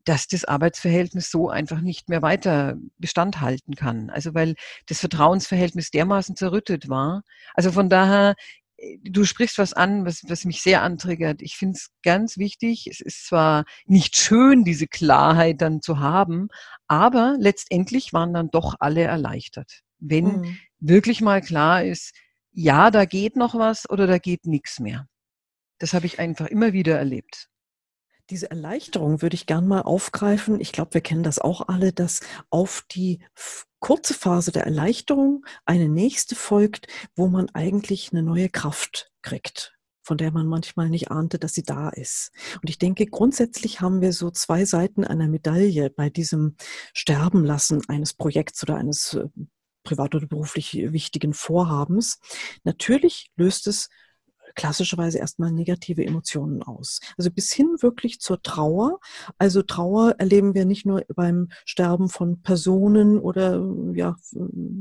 dass 0.05 0.27
das 0.27 0.45
Arbeitsverhältnis 0.45 1.31
so 1.31 1.51
einfach 1.51 1.81
nicht 1.81 2.09
mehr 2.09 2.23
weiter 2.23 2.77
Bestand 2.99 3.41
halten 3.41 3.75
kann. 3.75 4.11
Also 4.11 4.35
weil 4.35 4.55
das 4.87 5.01
Vertrauensverhältnis 5.01 5.91
dermaßen 5.91 6.37
zerrüttet 6.37 6.89
war. 6.89 7.23
Also 7.55 7.71
von 7.73 7.89
daher 7.91 8.35
du 9.03 9.25
sprichst 9.25 9.59
was 9.59 9.73
an, 9.73 10.05
was, 10.07 10.23
was 10.29 10.45
mich 10.45 10.63
sehr 10.63 10.83
antriggert. 10.83 11.43
Ich 11.43 11.57
finde 11.57 11.77
es 11.77 11.89
ganz 12.03 12.39
wichtig. 12.39 12.87
Es 12.87 13.01
ist 13.01 13.27
zwar 13.27 13.65
nicht 13.87 14.17
schön, 14.17 14.65
diese 14.65 14.87
Klarheit 14.87 15.61
dann 15.61 15.83
zu 15.83 15.99
haben, 15.99 16.49
aber 16.87 17.37
letztendlich 17.39 18.13
waren 18.13 18.33
dann 18.33 18.51
doch 18.51 18.77
alle 18.81 19.03
erleichtert. 19.03 19.81
Wenn 19.99 20.25
mhm. 20.25 20.59
wirklich 20.79 21.21
mal 21.21 21.41
klar 21.41 21.85
ist, 21.85 22.15
ja, 22.53 22.91
da 22.91 23.05
geht 23.05 23.37
noch 23.37 23.55
was 23.55 23.89
oder 23.89 24.07
da 24.07 24.19
geht 24.19 24.47
nichts 24.47 24.81
mehr. 24.81 25.07
Das 25.79 25.93
habe 25.93 26.07
ich 26.07 26.19
einfach 26.19 26.47
immer 26.47 26.73
wieder 26.73 26.99
erlebt. 26.99 27.49
Diese 28.31 28.51
Erleichterung 28.51 29.23
würde 29.23 29.35
ich 29.35 29.47
gern 29.47 29.67
mal 29.67 29.83
aufgreifen. 29.83 30.61
Ich 30.61 30.71
glaube, 30.73 30.95
wir 30.95 31.01
kennen 31.01 31.25
das 31.25 31.41
auch 31.41 31.69
alle, 31.69 31.93
dass 31.93 32.21
auf 32.49 32.85
die 32.91 33.19
kurze 33.81 34.15
Phase 34.15 34.53
der 34.53 34.65
Erleichterung 34.65 35.45
eine 35.65 35.89
nächste 35.89 36.37
folgt, 36.37 36.87
wo 37.17 37.27
man 37.27 37.49
eigentlich 37.51 38.13
eine 38.13 38.23
neue 38.23 38.49
Kraft 38.49 39.11
kriegt 39.23 39.77
von 40.03 40.17
der 40.19 40.33
man 40.33 40.49
manchmal 40.49 40.89
nicht 40.89 41.13
ahnte, 41.13 41.39
dass 41.39 41.55
sie 41.55 41.63
da 41.63 41.89
ist. 41.89 42.33
Und 42.61 42.69
ich 42.69 42.79
denke, 42.79 43.07
grundsätzlich 43.07 43.81
haben 43.81 44.01
wir 44.01 44.13
so 44.13 44.33
zwei 44.33 44.65
Seiten 44.65 45.05
einer 45.05 45.29
Medaille 45.29 45.89
bei 45.89 46.11
diesem 46.11 46.57
Sterben 46.93 47.45
lassen 47.45 47.83
eines 47.87 48.15
Projekts 48.15 48.61
oder 48.65 48.75
eines 48.75 49.15
äh, 49.15 49.29
privat 49.85 50.17
oder 50.17 50.27
beruflich 50.27 50.75
wichtigen 50.75 51.33
Vorhabens. 51.33 52.19
Natürlich 52.65 53.31
löst 53.37 53.69
es 53.69 53.89
klassischerweise 54.55 55.19
erstmal 55.19 55.53
negative 55.53 56.05
Emotionen 56.05 56.63
aus. 56.63 57.01
Also 57.17 57.31
bis 57.31 57.53
hin 57.53 57.77
wirklich 57.81 58.21
zur 58.21 58.43
Trauer. 58.43 59.01
Also 59.39 59.63
Trauer 59.63 60.17
erleben 60.19 60.55
wir 60.55 60.65
nicht 60.65 60.87
nur 60.87 61.05
beim 61.15 61.49
Sterben 61.65 62.09
von 62.09 62.43
Personen 62.43 63.19
oder 63.19 63.65
ja, 63.95 64.17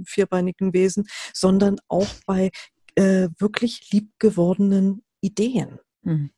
vierbeinigen 0.05 0.73
Wesen, 0.73 1.07
sondern 1.33 1.77
auch 1.87 2.07
bei 2.25 2.51
äh, 2.95 3.29
wirklich 3.37 3.91
liebgewordenen 3.91 5.03
Ideen. 5.21 5.79
Mhm 6.03 6.31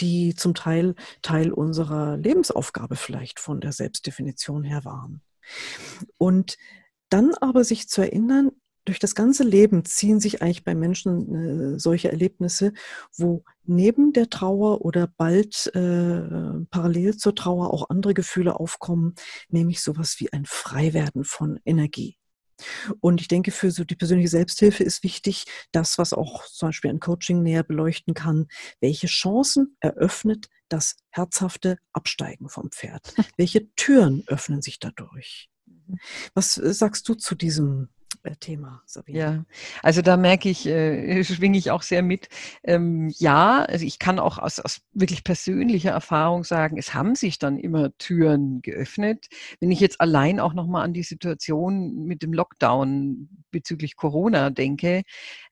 die 0.00 0.34
zum 0.34 0.54
Teil 0.54 0.94
Teil 1.22 1.50
unserer 1.50 2.18
Lebensaufgabe 2.18 2.96
vielleicht 2.96 3.40
von 3.40 3.60
der 3.60 3.72
Selbstdefinition 3.72 4.64
her 4.64 4.84
waren. 4.84 5.22
Und 6.18 6.58
dann 7.08 7.34
aber 7.40 7.64
sich 7.64 7.88
zu 7.88 8.02
erinnern, 8.02 8.50
durch 8.88 8.98
das 8.98 9.14
ganze 9.14 9.44
Leben 9.44 9.84
ziehen 9.84 10.18
sich 10.18 10.40
eigentlich 10.40 10.64
bei 10.64 10.74
Menschen 10.74 11.74
äh, 11.74 11.78
solche 11.78 12.10
Erlebnisse, 12.10 12.72
wo 13.14 13.44
neben 13.64 14.14
der 14.14 14.30
Trauer 14.30 14.80
oder 14.80 15.06
bald 15.06 15.66
äh, 15.74 16.64
parallel 16.70 17.16
zur 17.18 17.34
Trauer 17.34 17.72
auch 17.72 17.90
andere 17.90 18.14
Gefühle 18.14 18.58
aufkommen, 18.58 19.14
nämlich 19.50 19.82
sowas 19.82 20.16
wie 20.20 20.32
ein 20.32 20.46
Freiwerden 20.46 21.24
von 21.24 21.60
Energie. 21.66 22.16
Und 23.00 23.20
ich 23.20 23.28
denke, 23.28 23.50
für 23.50 23.70
so 23.70 23.84
die 23.84 23.94
persönliche 23.94 24.30
Selbsthilfe 24.30 24.82
ist 24.82 25.04
wichtig, 25.04 25.44
das, 25.70 25.98
was 25.98 26.14
auch 26.14 26.44
zum 26.46 26.68
Beispiel 26.68 26.90
ein 26.90 26.98
Coaching 26.98 27.42
näher 27.42 27.62
beleuchten 27.62 28.14
kann, 28.14 28.48
welche 28.80 29.06
Chancen 29.06 29.76
eröffnet 29.80 30.48
das 30.70 30.96
herzhafte 31.10 31.78
Absteigen 31.92 32.48
vom 32.48 32.70
Pferd? 32.72 33.14
Welche 33.36 33.72
Türen 33.74 34.24
öffnen 34.26 34.62
sich 34.62 34.80
dadurch? 34.80 35.50
Mhm. 35.66 35.98
Was 36.34 36.56
äh, 36.56 36.72
sagst 36.72 37.08
du 37.08 37.14
zu 37.14 37.34
diesem 37.34 37.90
Thema, 38.40 38.82
Sabine. 38.86 39.18
Ja, 39.18 39.44
also 39.82 40.02
da 40.02 40.16
merke 40.16 40.48
ich, 40.48 40.66
äh, 40.66 41.24
schwinge 41.24 41.58
ich 41.58 41.70
auch 41.70 41.82
sehr 41.82 42.02
mit. 42.02 42.28
Ähm, 42.64 43.12
ja, 43.18 43.62
also 43.62 43.84
ich 43.84 43.98
kann 43.98 44.18
auch 44.18 44.38
aus, 44.38 44.60
aus 44.60 44.80
wirklich 44.92 45.24
persönlicher 45.24 45.90
Erfahrung 45.90 46.44
sagen, 46.44 46.78
es 46.78 46.94
haben 46.94 47.14
sich 47.14 47.38
dann 47.38 47.58
immer 47.58 47.96
Türen 47.98 48.60
geöffnet. 48.62 49.26
Wenn 49.60 49.70
ich 49.70 49.80
jetzt 49.80 50.00
allein 50.00 50.40
auch 50.40 50.54
nochmal 50.54 50.84
an 50.84 50.92
die 50.92 51.02
Situation 51.02 52.04
mit 52.04 52.22
dem 52.22 52.32
Lockdown 52.32 53.28
bezüglich 53.50 53.96
Corona 53.96 54.50
denke, 54.50 55.02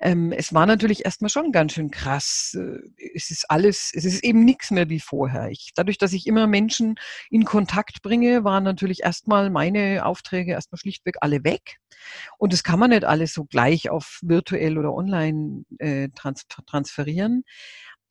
ähm, 0.00 0.32
es 0.32 0.52
war 0.52 0.66
natürlich 0.66 1.04
erstmal 1.04 1.30
schon 1.30 1.52
ganz 1.52 1.72
schön 1.72 1.90
krass. 1.90 2.56
Äh, 2.58 2.78
es 3.14 3.30
ist 3.30 3.50
alles, 3.50 3.90
es 3.94 4.04
ist 4.04 4.22
eben 4.24 4.44
nichts 4.44 4.70
mehr 4.70 4.88
wie 4.88 5.00
vorher. 5.00 5.50
Ich, 5.50 5.72
dadurch, 5.74 5.98
dass 5.98 6.12
ich 6.12 6.26
immer 6.26 6.46
Menschen 6.46 6.96
in 7.30 7.44
Kontakt 7.44 8.02
bringe, 8.02 8.44
waren 8.44 8.64
natürlich 8.64 9.02
erstmal 9.02 9.50
meine 9.50 10.04
Aufträge 10.04 10.52
erstmal 10.52 10.78
schlichtweg 10.78 11.16
alle 11.20 11.44
weg. 11.44 11.78
Und 12.38 12.45
das 12.46 12.62
kann 12.62 12.78
man 12.78 12.90
nicht 12.90 13.04
alles 13.04 13.32
so 13.34 13.44
gleich 13.44 13.90
auf 13.90 14.18
virtuell 14.22 14.78
oder 14.78 14.92
online 14.94 15.64
äh, 15.78 16.08
trans 16.14 16.46
transferieren. 16.66 17.44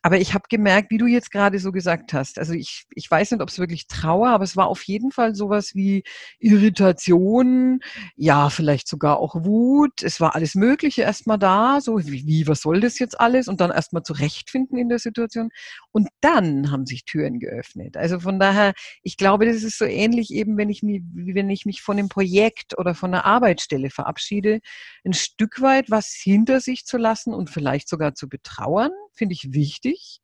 Aber 0.05 0.19
ich 0.19 0.35
habe 0.35 0.43
gemerkt, 0.51 0.91
wie 0.91 0.99
du 0.99 1.07
jetzt 1.07 1.31
gerade 1.31 1.57
so 1.57 1.71
gesagt 1.71 2.13
hast, 2.13 2.37
also 2.37 2.53
ich, 2.53 2.83
ich 2.93 3.09
weiß 3.09 3.31
nicht, 3.31 3.41
ob 3.41 3.49
es 3.49 3.57
wirklich 3.57 3.87
Trauer, 3.87 4.29
aber 4.29 4.43
es 4.43 4.55
war 4.55 4.67
auf 4.67 4.83
jeden 4.83 5.09
Fall 5.11 5.33
sowas 5.33 5.73
wie 5.73 6.03
Irritation, 6.37 7.79
ja, 8.15 8.51
vielleicht 8.51 8.87
sogar 8.87 9.17
auch 9.17 9.33
Wut. 9.33 10.03
Es 10.03 10.21
war 10.21 10.35
alles 10.35 10.53
Mögliche 10.53 11.01
erstmal 11.01 11.39
da, 11.39 11.81
so 11.81 11.97
wie, 12.05 12.27
wie 12.27 12.47
was 12.47 12.61
soll 12.61 12.81
das 12.81 12.99
jetzt 12.99 13.19
alles? 13.19 13.47
Und 13.47 13.61
dann 13.61 13.71
erstmal 13.71 14.03
zurechtfinden 14.03 14.77
in 14.77 14.89
der 14.89 14.99
Situation. 14.99 15.49
Und 15.91 16.09
dann 16.21 16.69
haben 16.69 16.85
sich 16.85 17.05
Türen 17.05 17.39
geöffnet. 17.39 17.97
Also 17.97 18.19
von 18.19 18.39
daher, 18.39 18.73
ich 19.01 19.17
glaube, 19.17 19.47
das 19.47 19.63
ist 19.63 19.79
so 19.79 19.85
ähnlich 19.85 20.29
eben, 20.29 20.55
wenn 20.55 20.69
ich 20.69 20.83
mich, 20.83 21.01
wenn 21.15 21.49
ich 21.49 21.65
mich 21.65 21.81
von 21.81 21.97
einem 21.97 22.09
Projekt 22.09 22.77
oder 22.77 22.93
von 22.93 23.11
einer 23.11 23.25
Arbeitsstelle 23.25 23.89
verabschiede, 23.89 24.59
ein 25.03 25.13
Stück 25.13 25.63
weit 25.63 25.89
was 25.89 26.13
hinter 26.15 26.59
sich 26.59 26.85
zu 26.85 26.97
lassen 26.97 27.33
und 27.33 27.49
vielleicht 27.49 27.89
sogar 27.89 28.13
zu 28.13 28.29
betrauern 28.29 28.91
finde 29.15 29.33
ich 29.33 29.53
wichtig. 29.53 30.21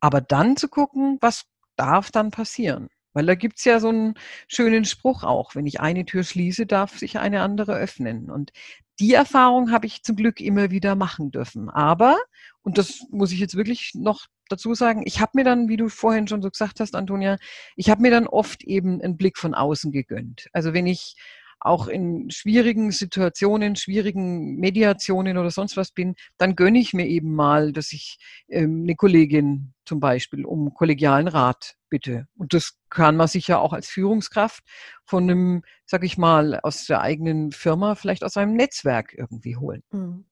Aber 0.00 0.20
dann 0.20 0.56
zu 0.56 0.68
gucken, 0.68 1.18
was 1.20 1.44
darf 1.76 2.10
dann 2.10 2.30
passieren? 2.30 2.88
Weil 3.12 3.26
da 3.26 3.34
gibt's 3.34 3.64
ja 3.64 3.78
so 3.78 3.88
einen 3.88 4.14
schönen 4.48 4.84
Spruch 4.84 5.22
auch, 5.22 5.54
wenn 5.54 5.66
ich 5.66 5.80
eine 5.80 6.04
Tür 6.04 6.24
schließe, 6.24 6.66
darf 6.66 6.98
sich 6.98 7.18
eine 7.18 7.42
andere 7.42 7.74
öffnen. 7.74 8.30
Und 8.30 8.52
die 9.00 9.14
Erfahrung 9.14 9.70
habe 9.70 9.86
ich 9.86 10.02
zum 10.02 10.16
Glück 10.16 10.40
immer 10.40 10.70
wieder 10.70 10.94
machen 10.94 11.30
dürfen. 11.30 11.68
Aber, 11.68 12.18
und 12.62 12.78
das 12.78 13.06
muss 13.10 13.32
ich 13.32 13.38
jetzt 13.38 13.56
wirklich 13.56 13.92
noch 13.94 14.26
dazu 14.48 14.74
sagen, 14.74 15.02
ich 15.04 15.20
habe 15.20 15.32
mir 15.34 15.44
dann, 15.44 15.68
wie 15.68 15.76
du 15.76 15.88
vorhin 15.88 16.28
schon 16.28 16.42
so 16.42 16.50
gesagt 16.50 16.80
hast, 16.80 16.94
Antonia, 16.94 17.36
ich 17.76 17.90
habe 17.90 18.02
mir 18.02 18.10
dann 18.10 18.26
oft 18.26 18.62
eben 18.64 19.00
einen 19.00 19.16
Blick 19.16 19.38
von 19.38 19.54
außen 19.54 19.92
gegönnt. 19.92 20.48
Also 20.52 20.72
wenn 20.72 20.86
ich 20.86 21.16
auch 21.64 21.86
in 21.86 22.30
schwierigen 22.30 22.90
Situationen, 22.90 23.76
schwierigen 23.76 24.56
Mediationen 24.56 25.38
oder 25.38 25.50
sonst 25.50 25.76
was 25.76 25.92
bin, 25.92 26.14
dann 26.38 26.56
gönne 26.56 26.78
ich 26.78 26.92
mir 26.92 27.06
eben 27.06 27.34
mal, 27.34 27.72
dass 27.72 27.92
ich 27.92 28.18
ähm, 28.48 28.82
eine 28.82 28.96
Kollegin 28.96 29.72
zum 29.84 30.00
Beispiel 30.00 30.44
um 30.44 30.74
kollegialen 30.74 31.28
Rat 31.28 31.76
bitte. 31.88 32.26
Und 32.36 32.54
das 32.54 32.78
kann 32.90 33.16
man 33.16 33.28
sich 33.28 33.48
ja 33.48 33.58
auch 33.58 33.72
als 33.72 33.88
Führungskraft 33.88 34.64
von 35.04 35.24
einem, 35.24 35.62
sag 35.86 36.04
ich 36.04 36.18
mal, 36.18 36.60
aus 36.60 36.86
der 36.86 37.00
eigenen 37.00 37.52
Firma, 37.52 37.94
vielleicht 37.94 38.24
aus 38.24 38.36
einem 38.36 38.54
Netzwerk 38.54 39.14
irgendwie 39.16 39.56
holen. 39.56 39.82
Mhm. 39.92 40.24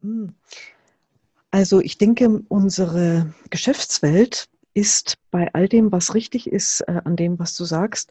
Mhm. 0.00 0.34
Also 1.50 1.80
ich 1.80 1.98
denke, 1.98 2.42
unsere 2.48 3.32
Geschäftswelt 3.50 4.48
ist 4.74 5.18
bei 5.30 5.54
all 5.54 5.68
dem, 5.68 5.92
was 5.92 6.14
richtig 6.14 6.48
ist, 6.48 6.80
äh, 6.82 7.00
an 7.04 7.16
dem, 7.16 7.38
was 7.38 7.54
du 7.56 7.64
sagst, 7.64 8.10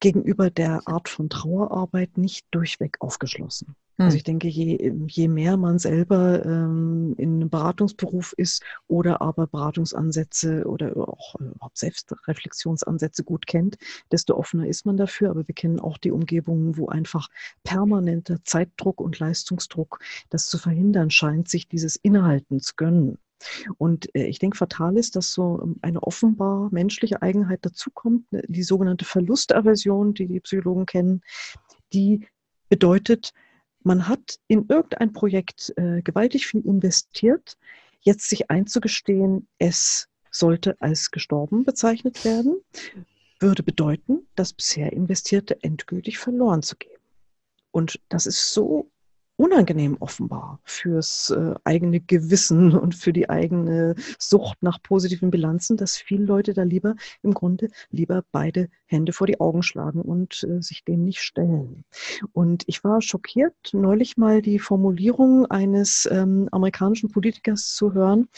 gegenüber 0.00 0.50
der 0.50 0.82
Art 0.86 1.08
von 1.08 1.28
Trauerarbeit 1.28 2.18
nicht 2.18 2.46
durchweg 2.50 2.96
aufgeschlossen. 3.00 3.76
Hm. 4.00 4.06
Also 4.06 4.16
ich 4.16 4.24
denke, 4.24 4.48
je, 4.48 4.92
je 5.08 5.28
mehr 5.28 5.58
man 5.58 5.78
selber 5.78 6.44
ähm, 6.44 7.14
in 7.18 7.34
einem 7.36 7.50
Beratungsberuf 7.50 8.32
ist 8.32 8.62
oder 8.88 9.20
aber 9.20 9.46
Beratungsansätze 9.46 10.64
oder 10.66 10.96
auch 10.96 11.34
äh, 11.38 11.44
Selbstreflexionsansätze 11.74 13.24
gut 13.24 13.46
kennt, 13.46 13.76
desto 14.10 14.36
offener 14.36 14.66
ist 14.66 14.86
man 14.86 14.96
dafür. 14.96 15.30
Aber 15.30 15.46
wir 15.46 15.54
kennen 15.54 15.80
auch 15.80 15.98
die 15.98 16.12
Umgebungen, 16.12 16.78
wo 16.78 16.88
einfach 16.88 17.28
permanenter 17.62 18.42
Zeitdruck 18.44 19.00
und 19.00 19.18
Leistungsdruck 19.18 20.00
das 20.30 20.46
zu 20.46 20.56
verhindern 20.56 21.10
scheint, 21.10 21.48
sich 21.48 21.68
dieses 21.68 21.96
Innehalten 21.96 22.60
zu 22.60 22.72
gönnen. 22.76 23.18
Und 23.78 24.14
äh, 24.14 24.26
ich 24.26 24.38
denke, 24.38 24.56
fatal 24.56 24.96
ist, 24.96 25.16
dass 25.16 25.32
so 25.32 25.60
ähm, 25.62 25.76
eine 25.82 26.02
offenbar 26.02 26.68
menschliche 26.70 27.22
Eigenheit 27.22 27.64
dazukommt, 27.64 28.30
ne, 28.32 28.42
die 28.48 28.62
sogenannte 28.62 29.04
Verlustaversion, 29.04 30.14
die 30.14 30.26
die 30.26 30.40
Psychologen 30.40 30.86
kennen, 30.86 31.22
die 31.92 32.26
bedeutet, 32.68 33.32
man 33.82 34.08
hat 34.08 34.38
in 34.46 34.66
irgendein 34.68 35.12
Projekt 35.12 35.72
äh, 35.76 36.02
gewaltig 36.02 36.46
viel 36.46 36.64
investiert, 36.66 37.56
jetzt 38.02 38.28
sich 38.28 38.50
einzugestehen, 38.50 39.48
es 39.58 40.08
sollte 40.30 40.80
als 40.80 41.10
gestorben 41.10 41.64
bezeichnet 41.64 42.24
werden, 42.24 42.60
würde 43.40 43.62
bedeuten, 43.62 44.26
das 44.36 44.52
bisher 44.52 44.92
Investierte 44.92 45.62
endgültig 45.62 46.18
verloren 46.18 46.62
zu 46.62 46.76
geben. 46.76 47.00
Und 47.72 48.00
das 48.08 48.26
ist 48.26 48.52
so 48.52 48.90
unangenehm 49.40 49.96
offenbar 50.00 50.60
fürs 50.64 51.30
äh, 51.30 51.54
eigene 51.64 52.00
Gewissen 52.00 52.76
und 52.78 52.94
für 52.94 53.14
die 53.14 53.30
eigene 53.30 53.94
Sucht 54.18 54.62
nach 54.62 54.82
positiven 54.82 55.30
Bilanzen, 55.30 55.78
dass 55.78 55.96
viele 55.96 56.26
Leute 56.26 56.52
da 56.52 56.62
lieber 56.62 56.94
im 57.22 57.32
Grunde 57.32 57.70
lieber 57.90 58.22
beide 58.32 58.68
Hände 58.84 59.14
vor 59.14 59.26
die 59.26 59.40
Augen 59.40 59.62
schlagen 59.62 60.02
und 60.02 60.44
äh, 60.44 60.60
sich 60.60 60.84
dem 60.84 61.04
nicht 61.04 61.20
stellen. 61.20 61.84
Und 62.32 62.64
ich 62.66 62.84
war 62.84 63.00
schockiert, 63.00 63.54
neulich 63.72 64.18
mal 64.18 64.42
die 64.42 64.58
Formulierung 64.58 65.46
eines 65.46 66.06
ähm, 66.12 66.50
amerikanischen 66.52 67.10
Politikers 67.10 67.74
zu 67.74 67.94
hören, 67.94 68.28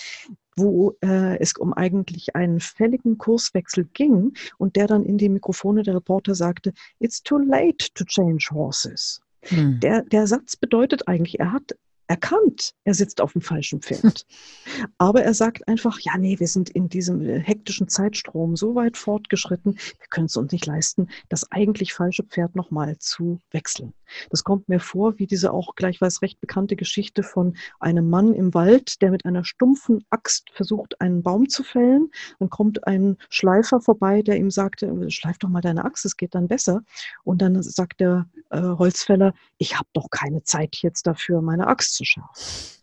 wo 0.56 0.96
äh, 1.02 1.36
es 1.40 1.54
um 1.54 1.72
eigentlich 1.72 2.36
einen 2.36 2.60
fälligen 2.60 3.18
Kurswechsel 3.18 3.86
ging 3.92 4.34
und 4.56 4.76
der 4.76 4.86
dann 4.86 5.04
in 5.04 5.18
die 5.18 5.28
Mikrofone 5.28 5.82
der 5.82 5.96
Reporter 5.96 6.36
sagte, 6.36 6.72
It's 7.00 7.24
too 7.24 7.38
late 7.38 7.88
to 7.94 8.04
change 8.04 8.50
horses. 8.52 9.20
Hm. 9.42 9.80
Der, 9.80 10.02
der 10.02 10.26
Satz 10.26 10.56
bedeutet 10.56 11.08
eigentlich, 11.08 11.40
er 11.40 11.52
hat 11.52 11.74
erkannt, 12.12 12.74
er 12.84 12.92
sitzt 12.92 13.22
auf 13.22 13.32
dem 13.32 13.40
falschen 13.40 13.80
Pferd. 13.80 14.26
Aber 14.98 15.22
er 15.22 15.32
sagt 15.32 15.66
einfach, 15.66 15.98
ja, 16.00 16.18
nee, 16.18 16.38
wir 16.38 16.46
sind 16.46 16.68
in 16.68 16.90
diesem 16.90 17.22
äh, 17.22 17.40
hektischen 17.40 17.88
Zeitstrom 17.88 18.54
so 18.54 18.74
weit 18.74 18.98
fortgeschritten, 18.98 19.74
wir 19.74 20.06
können 20.10 20.26
es 20.26 20.36
uns 20.36 20.52
nicht 20.52 20.66
leisten, 20.66 21.08
das 21.30 21.50
eigentlich 21.50 21.94
falsche 21.94 22.22
Pferd 22.22 22.54
nochmal 22.54 22.98
zu 22.98 23.40
wechseln. 23.50 23.94
Das 24.28 24.44
kommt 24.44 24.68
mir 24.68 24.78
vor 24.78 25.18
wie 25.18 25.26
diese 25.26 25.52
auch 25.52 25.74
gleichfalls 25.74 26.20
recht 26.20 26.38
bekannte 26.38 26.76
Geschichte 26.76 27.22
von 27.22 27.56
einem 27.80 28.10
Mann 28.10 28.34
im 28.34 28.52
Wald, 28.52 29.00
der 29.00 29.10
mit 29.10 29.24
einer 29.24 29.44
stumpfen 29.44 30.04
Axt 30.10 30.50
versucht, 30.52 31.00
einen 31.00 31.22
Baum 31.22 31.48
zu 31.48 31.62
fällen. 31.62 32.10
Dann 32.38 32.50
kommt 32.50 32.86
ein 32.86 33.16
Schleifer 33.30 33.80
vorbei, 33.80 34.20
der 34.20 34.36
ihm 34.36 34.50
sagt, 34.50 34.82
äh, 34.82 35.10
schleif 35.10 35.38
doch 35.38 35.48
mal 35.48 35.62
deine 35.62 35.84
Axt, 35.86 36.04
es 36.04 36.18
geht 36.18 36.34
dann 36.34 36.48
besser. 36.48 36.82
Und 37.24 37.40
dann 37.40 37.62
sagt 37.62 38.00
der 38.00 38.26
äh, 38.52 38.60
Holzfäller, 38.60 39.34
ich 39.58 39.76
habe 39.78 39.88
doch 39.92 40.10
keine 40.10 40.42
Zeit 40.44 40.76
jetzt 40.82 41.06
dafür, 41.06 41.42
meine 41.42 41.66
Axt 41.66 41.94
zu 41.94 42.04
scharfen. 42.04 42.82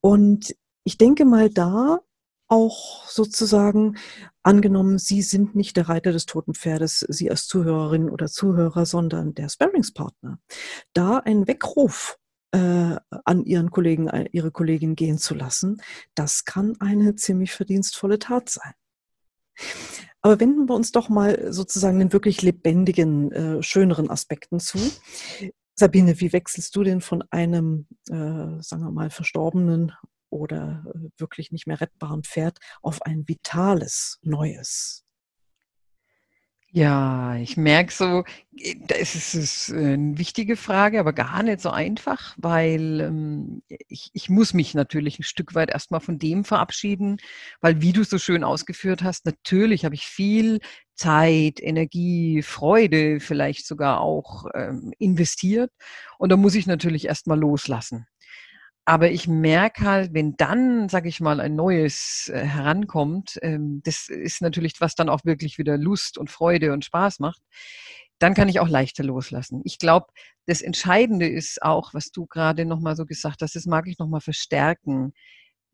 Und 0.00 0.54
ich 0.84 0.98
denke 0.98 1.24
mal 1.24 1.50
da 1.50 2.00
auch 2.48 3.08
sozusagen 3.08 3.96
angenommen, 4.42 4.98
Sie 4.98 5.22
sind 5.22 5.54
nicht 5.56 5.76
der 5.76 5.88
Reiter 5.88 6.12
des 6.12 6.26
toten 6.26 6.54
Pferdes, 6.54 7.00
Sie 7.08 7.30
als 7.30 7.46
Zuhörerin 7.46 8.10
oder 8.10 8.26
Zuhörer, 8.26 8.86
sondern 8.86 9.34
der 9.34 9.48
Sparringspartner. 9.48 10.38
Da 10.92 11.18
einen 11.18 11.48
Weckruf 11.48 12.18
äh, 12.52 12.96
an 13.24 13.44
Ihren 13.44 13.70
Kollegen, 13.70 14.10
Ihre 14.32 14.52
Kollegin 14.52 14.94
gehen 14.94 15.18
zu 15.18 15.34
lassen, 15.34 15.82
das 16.14 16.44
kann 16.44 16.76
eine 16.80 17.16
ziemlich 17.16 17.52
verdienstvolle 17.52 18.18
Tat 18.18 18.50
sein. 18.50 18.74
Aber 20.24 20.40
wenden 20.40 20.70
wir 20.70 20.74
uns 20.74 20.90
doch 20.90 21.10
mal 21.10 21.52
sozusagen 21.52 21.98
den 21.98 22.14
wirklich 22.14 22.40
lebendigen, 22.40 23.30
äh, 23.30 23.62
schöneren 23.62 24.08
Aspekten 24.08 24.58
zu. 24.58 24.78
Sabine, 25.74 26.18
wie 26.18 26.32
wechselst 26.32 26.74
du 26.74 26.82
denn 26.82 27.02
von 27.02 27.22
einem, 27.30 27.86
äh, 28.08 28.62
sagen 28.62 28.84
wir 28.84 28.90
mal, 28.90 29.10
verstorbenen 29.10 29.92
oder 30.30 30.82
äh, 30.94 31.10
wirklich 31.18 31.52
nicht 31.52 31.66
mehr 31.66 31.78
rettbaren 31.78 32.24
Pferd 32.24 32.56
auf 32.80 33.02
ein 33.02 33.28
vitales, 33.28 34.18
neues? 34.22 35.03
Ja, 36.76 37.36
ich 37.36 37.56
merke 37.56 37.92
so, 37.92 38.24
das 38.88 39.14
ist, 39.14 39.34
ist 39.34 39.70
eine 39.72 40.18
wichtige 40.18 40.56
Frage, 40.56 40.98
aber 40.98 41.12
gar 41.12 41.44
nicht 41.44 41.60
so 41.60 41.70
einfach, 41.70 42.34
weil 42.36 43.00
ähm, 43.00 43.62
ich, 43.86 44.10
ich 44.12 44.28
muss 44.28 44.54
mich 44.54 44.74
natürlich 44.74 45.20
ein 45.20 45.22
Stück 45.22 45.54
weit 45.54 45.70
erstmal 45.70 46.00
von 46.00 46.18
dem 46.18 46.44
verabschieden, 46.44 47.18
weil 47.60 47.80
wie 47.80 47.92
du 47.92 48.02
so 48.02 48.18
schön 48.18 48.42
ausgeführt 48.42 49.04
hast, 49.04 49.24
natürlich 49.24 49.84
habe 49.84 49.94
ich 49.94 50.04
viel 50.06 50.58
Zeit, 50.96 51.60
Energie, 51.62 52.42
Freude 52.42 53.20
vielleicht 53.20 53.66
sogar 53.68 54.00
auch 54.00 54.46
ähm, 54.54 54.92
investiert 54.98 55.70
und 56.18 56.30
da 56.30 56.36
muss 56.36 56.56
ich 56.56 56.66
natürlich 56.66 57.04
erstmal 57.06 57.38
loslassen. 57.38 58.06
Aber 58.86 59.10
ich 59.10 59.26
merke 59.26 59.84
halt, 59.84 60.12
wenn 60.12 60.36
dann, 60.36 60.88
sage 60.90 61.08
ich 61.08 61.20
mal, 61.20 61.40
ein 61.40 61.54
neues 61.54 62.30
äh, 62.32 62.44
herankommt, 62.44 63.38
ähm, 63.40 63.80
das 63.84 64.08
ist 64.08 64.42
natürlich, 64.42 64.74
was 64.80 64.94
dann 64.94 65.08
auch 65.08 65.24
wirklich 65.24 65.56
wieder 65.58 65.78
Lust 65.78 66.18
und 66.18 66.30
Freude 66.30 66.72
und 66.72 66.84
Spaß 66.84 67.18
macht, 67.18 67.40
dann 68.18 68.34
kann 68.34 68.48
ich 68.48 68.60
auch 68.60 68.68
leichter 68.68 69.02
loslassen. 69.02 69.62
Ich 69.64 69.78
glaube, 69.78 70.06
das 70.46 70.60
Entscheidende 70.60 71.26
ist 71.26 71.62
auch, 71.62 71.94
was 71.94 72.10
du 72.10 72.26
gerade 72.26 72.66
nochmal 72.66 72.96
so 72.96 73.06
gesagt 73.06 73.42
hast, 73.42 73.56
das 73.56 73.66
mag 73.66 73.88
ich 73.88 73.98
nochmal 73.98 74.20
verstärken. 74.20 75.14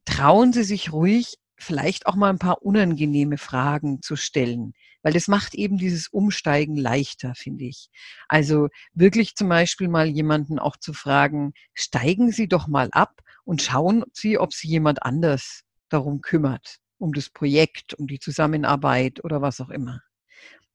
Trauen 0.05 0.53
Sie 0.53 0.65
sich 0.65 0.93
ruhig, 0.93 1.37
vielleicht 1.61 2.07
auch 2.07 2.17
mal 2.17 2.31
ein 2.31 2.39
paar 2.39 2.63
unangenehme 2.63 3.39
Fragen 3.39 4.03
zu 4.03 4.17
stellen 4.17 4.73
weil 5.03 5.13
das 5.13 5.29
macht 5.29 5.55
eben 5.55 5.79
dieses 5.79 6.09
Umsteigen 6.09 6.77
leichter, 6.77 7.35
finde 7.35 7.65
ich. 7.65 7.91
Also 8.29 8.69
wirklich 8.93 9.35
zum 9.35 9.49
Beispiel 9.49 9.89
mal 9.89 10.07
jemanden 10.07 10.59
auch 10.59 10.77
zu 10.77 10.93
fragen, 10.93 11.53
steigen 11.75 12.33
Sie 12.33 12.49
doch 12.49 12.67
mal 12.67 12.89
ab 12.93 13.21
und 13.45 13.63
schauen 13.63 14.05
Sie, 14.13 14.39
ob 14.39 14.53
sich 14.53 14.71
jemand 14.71 15.03
anders 15.03 15.63
darum 15.89 16.21
kümmert, 16.21 16.79
um 16.99 17.13
das 17.13 17.31
Projekt, 17.31 17.95
um 17.95 18.07
die 18.07 18.19
Zusammenarbeit 18.19 19.25
oder 19.25 19.43
was 19.43 19.61
auch 19.61 19.71
immer. 19.71 20.03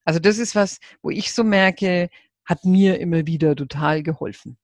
Also 0.04 0.20
das 0.20 0.38
ist 0.38 0.56
was, 0.56 0.80
wo 1.02 1.10
ich 1.10 1.34
so 1.34 1.44
merke, 1.44 2.10
hat 2.46 2.66
mir 2.66 3.00
immer 3.00 3.26
wieder 3.26 3.56
total 3.56 4.04
geholfen. 4.04 4.58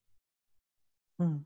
Hm. 1.20 1.46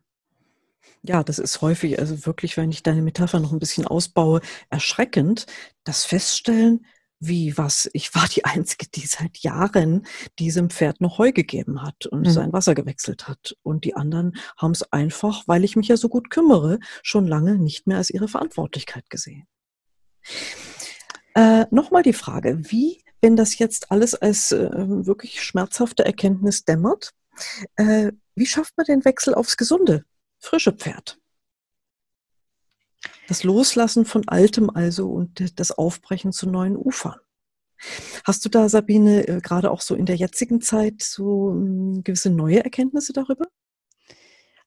Ja, 1.02 1.24
das 1.24 1.40
ist 1.40 1.62
häufig, 1.62 2.00
also 2.00 2.26
wirklich, 2.26 2.58
wenn 2.58 2.72
ich 2.72 2.84
deine 2.84 3.02
Metapher 3.02 3.40
noch 3.40 3.52
ein 3.52 3.60
bisschen 3.60 3.86
ausbaue, 3.86 4.42
erschreckend, 4.70 5.46
das 5.84 6.04
Feststellen, 6.04 6.86
wie 7.20 7.58
was? 7.58 7.90
Ich 7.94 8.14
war 8.14 8.28
die 8.28 8.46
Einzige, 8.46 8.88
die 8.88 9.06
seit 9.06 9.38
Jahren 9.38 10.06
diesem 10.40 10.70
Pferd 10.70 11.02
noch 11.02 11.18
Heu 11.18 11.32
gegeben 11.32 11.82
hat 11.82 12.06
und 12.08 12.22
mhm. 12.22 12.32
sein 12.32 12.54
Wasser 12.54 12.76
gewechselt 12.76 13.28
hat. 13.28 13.56
Und 13.64 13.86
die 13.86 13.96
anderen 13.96 14.36
haben 14.58 14.72
es 14.72 14.92
einfach, 14.92 15.44
weil 15.48 15.64
ich 15.64 15.76
mich 15.76 15.88
ja 15.88 15.98
so 15.98 16.10
gut 16.10 16.30
kümmere, 16.30 16.80
schon 17.04 17.28
lange 17.28 17.56
nicht 17.56 17.88
mehr 17.88 17.98
als 17.98 18.10
ihre 18.10 18.28
Verantwortlichkeit 18.28 19.10
gesehen. 19.10 19.48
Äh, 21.36 21.66
Nochmal 21.72 22.04
die 22.04 22.14
Frage, 22.14 22.60
wie, 22.72 23.04
wenn 23.22 23.36
das 23.36 23.58
jetzt 23.58 23.92
alles 23.92 24.16
als 24.16 24.52
äh, 24.52 24.70
wirklich 24.72 25.42
schmerzhafte 25.42 26.06
Erkenntnis 26.06 26.66
dämmert, 26.66 27.12
äh, 27.76 28.12
wie 28.36 28.46
schafft 28.46 28.76
man 28.78 28.86
den 28.86 29.06
Wechsel 29.06 29.34
aufs 29.34 29.58
gesunde, 29.58 30.06
frische 30.46 30.72
Pferd? 30.72 31.20
Das 33.28 33.44
Loslassen 33.44 34.06
von 34.06 34.28
Altem 34.28 34.70
also 34.70 35.10
und 35.10 35.60
das 35.60 35.72
Aufbrechen 35.72 36.32
zu 36.32 36.50
neuen 36.50 36.78
Ufern. 36.78 37.20
Hast 38.24 38.46
du 38.46 38.50
da, 38.50 38.70
Sabine, 38.70 39.28
äh, 39.28 39.42
gerade 39.42 39.72
auch 39.72 39.82
so 39.82 39.96
in 39.96 40.06
der 40.06 40.16
jetzigen 40.16 40.62
Zeit 40.62 41.02
so 41.02 41.52
hm, 41.52 42.04
gewisse 42.04 42.30
neue 42.30 42.64
Erkenntnisse 42.64 43.14
darüber? 43.14 43.48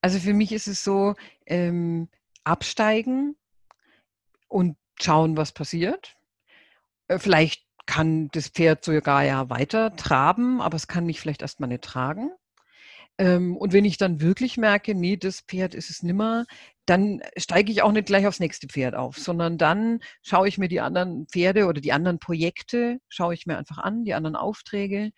Also 0.01 0.19
für 0.19 0.35
mich 0.35 0.53
ist 0.53 0.69
es 0.69 0.85
so, 0.85 1.14
ähm, 1.47 2.09
absteigen 2.45 3.37
und 4.49 4.77
schauen, 5.01 5.37
was 5.37 5.53
passiert. 5.53 6.17
Äh, 7.09 7.19
vielleicht 7.19 7.64
kann 7.87 8.29
das 8.33 8.49
Pferd 8.49 8.85
sogar 8.85 9.25
ja 9.25 9.49
weiter 9.49 9.97
traben, 9.97 10.61
aber 10.61 10.77
es 10.77 10.88
kann 10.88 11.07
mich 11.07 11.21
vielleicht 11.21 11.43
erstmal 11.43 11.69
nicht 11.69 11.85
tragen. 11.85 12.31
Ähm, 13.19 13.57
und 13.57 13.73
wenn 13.73 13.85
ich 13.85 13.99
dann 13.99 14.21
wirklich 14.21 14.57
merke, 14.57 14.95
nee, 14.95 15.17
das 15.17 15.41
Pferd 15.41 15.75
ist 15.75 15.91
es 15.91 16.03
nimmer, 16.03 16.47
dann 16.87 17.21
steige 17.37 17.71
ich 17.73 17.83
auch 17.83 17.93
nicht 17.93 18.07
gleich 18.07 18.27
aufs 18.27 18.41
nächste 18.41 18.69
Pferd 18.69 18.95
auf, 18.95 19.19
sondern 19.19 19.59
dann 19.59 20.01
schaue 20.23 20.49
ich 20.49 20.57
mir 20.57 20.69
die 20.69 20.81
anderen 20.81 21.27
Pferde 21.27 21.67
oder 21.67 21.81
die 21.81 21.93
anderen 21.93 22.19
Projekte, 22.19 22.99
schaue 23.09 23.35
ich 23.35 23.47
mir 23.47 23.59
einfach 23.59 23.79
an, 23.79 24.05
die 24.05 24.15
anderen 24.15 24.37
Aufträge 24.37 25.11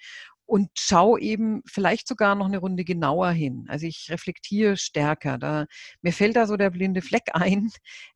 und 0.51 0.69
schaue 0.75 1.21
eben 1.21 1.63
vielleicht 1.65 2.09
sogar 2.09 2.35
noch 2.35 2.47
eine 2.47 2.59
Runde 2.59 2.83
genauer 2.83 3.31
hin. 3.31 3.67
Also 3.69 3.87
ich 3.87 4.09
reflektiere 4.11 4.77
stärker. 4.77 5.39
Da, 5.39 5.67
mir 6.03 6.13
fällt 6.13 6.35
da 6.35 6.49
so 6.49 6.57
der 6.57 6.71
blinde 6.71 7.03
Fleck 7.03 7.29
ein, 7.35 7.71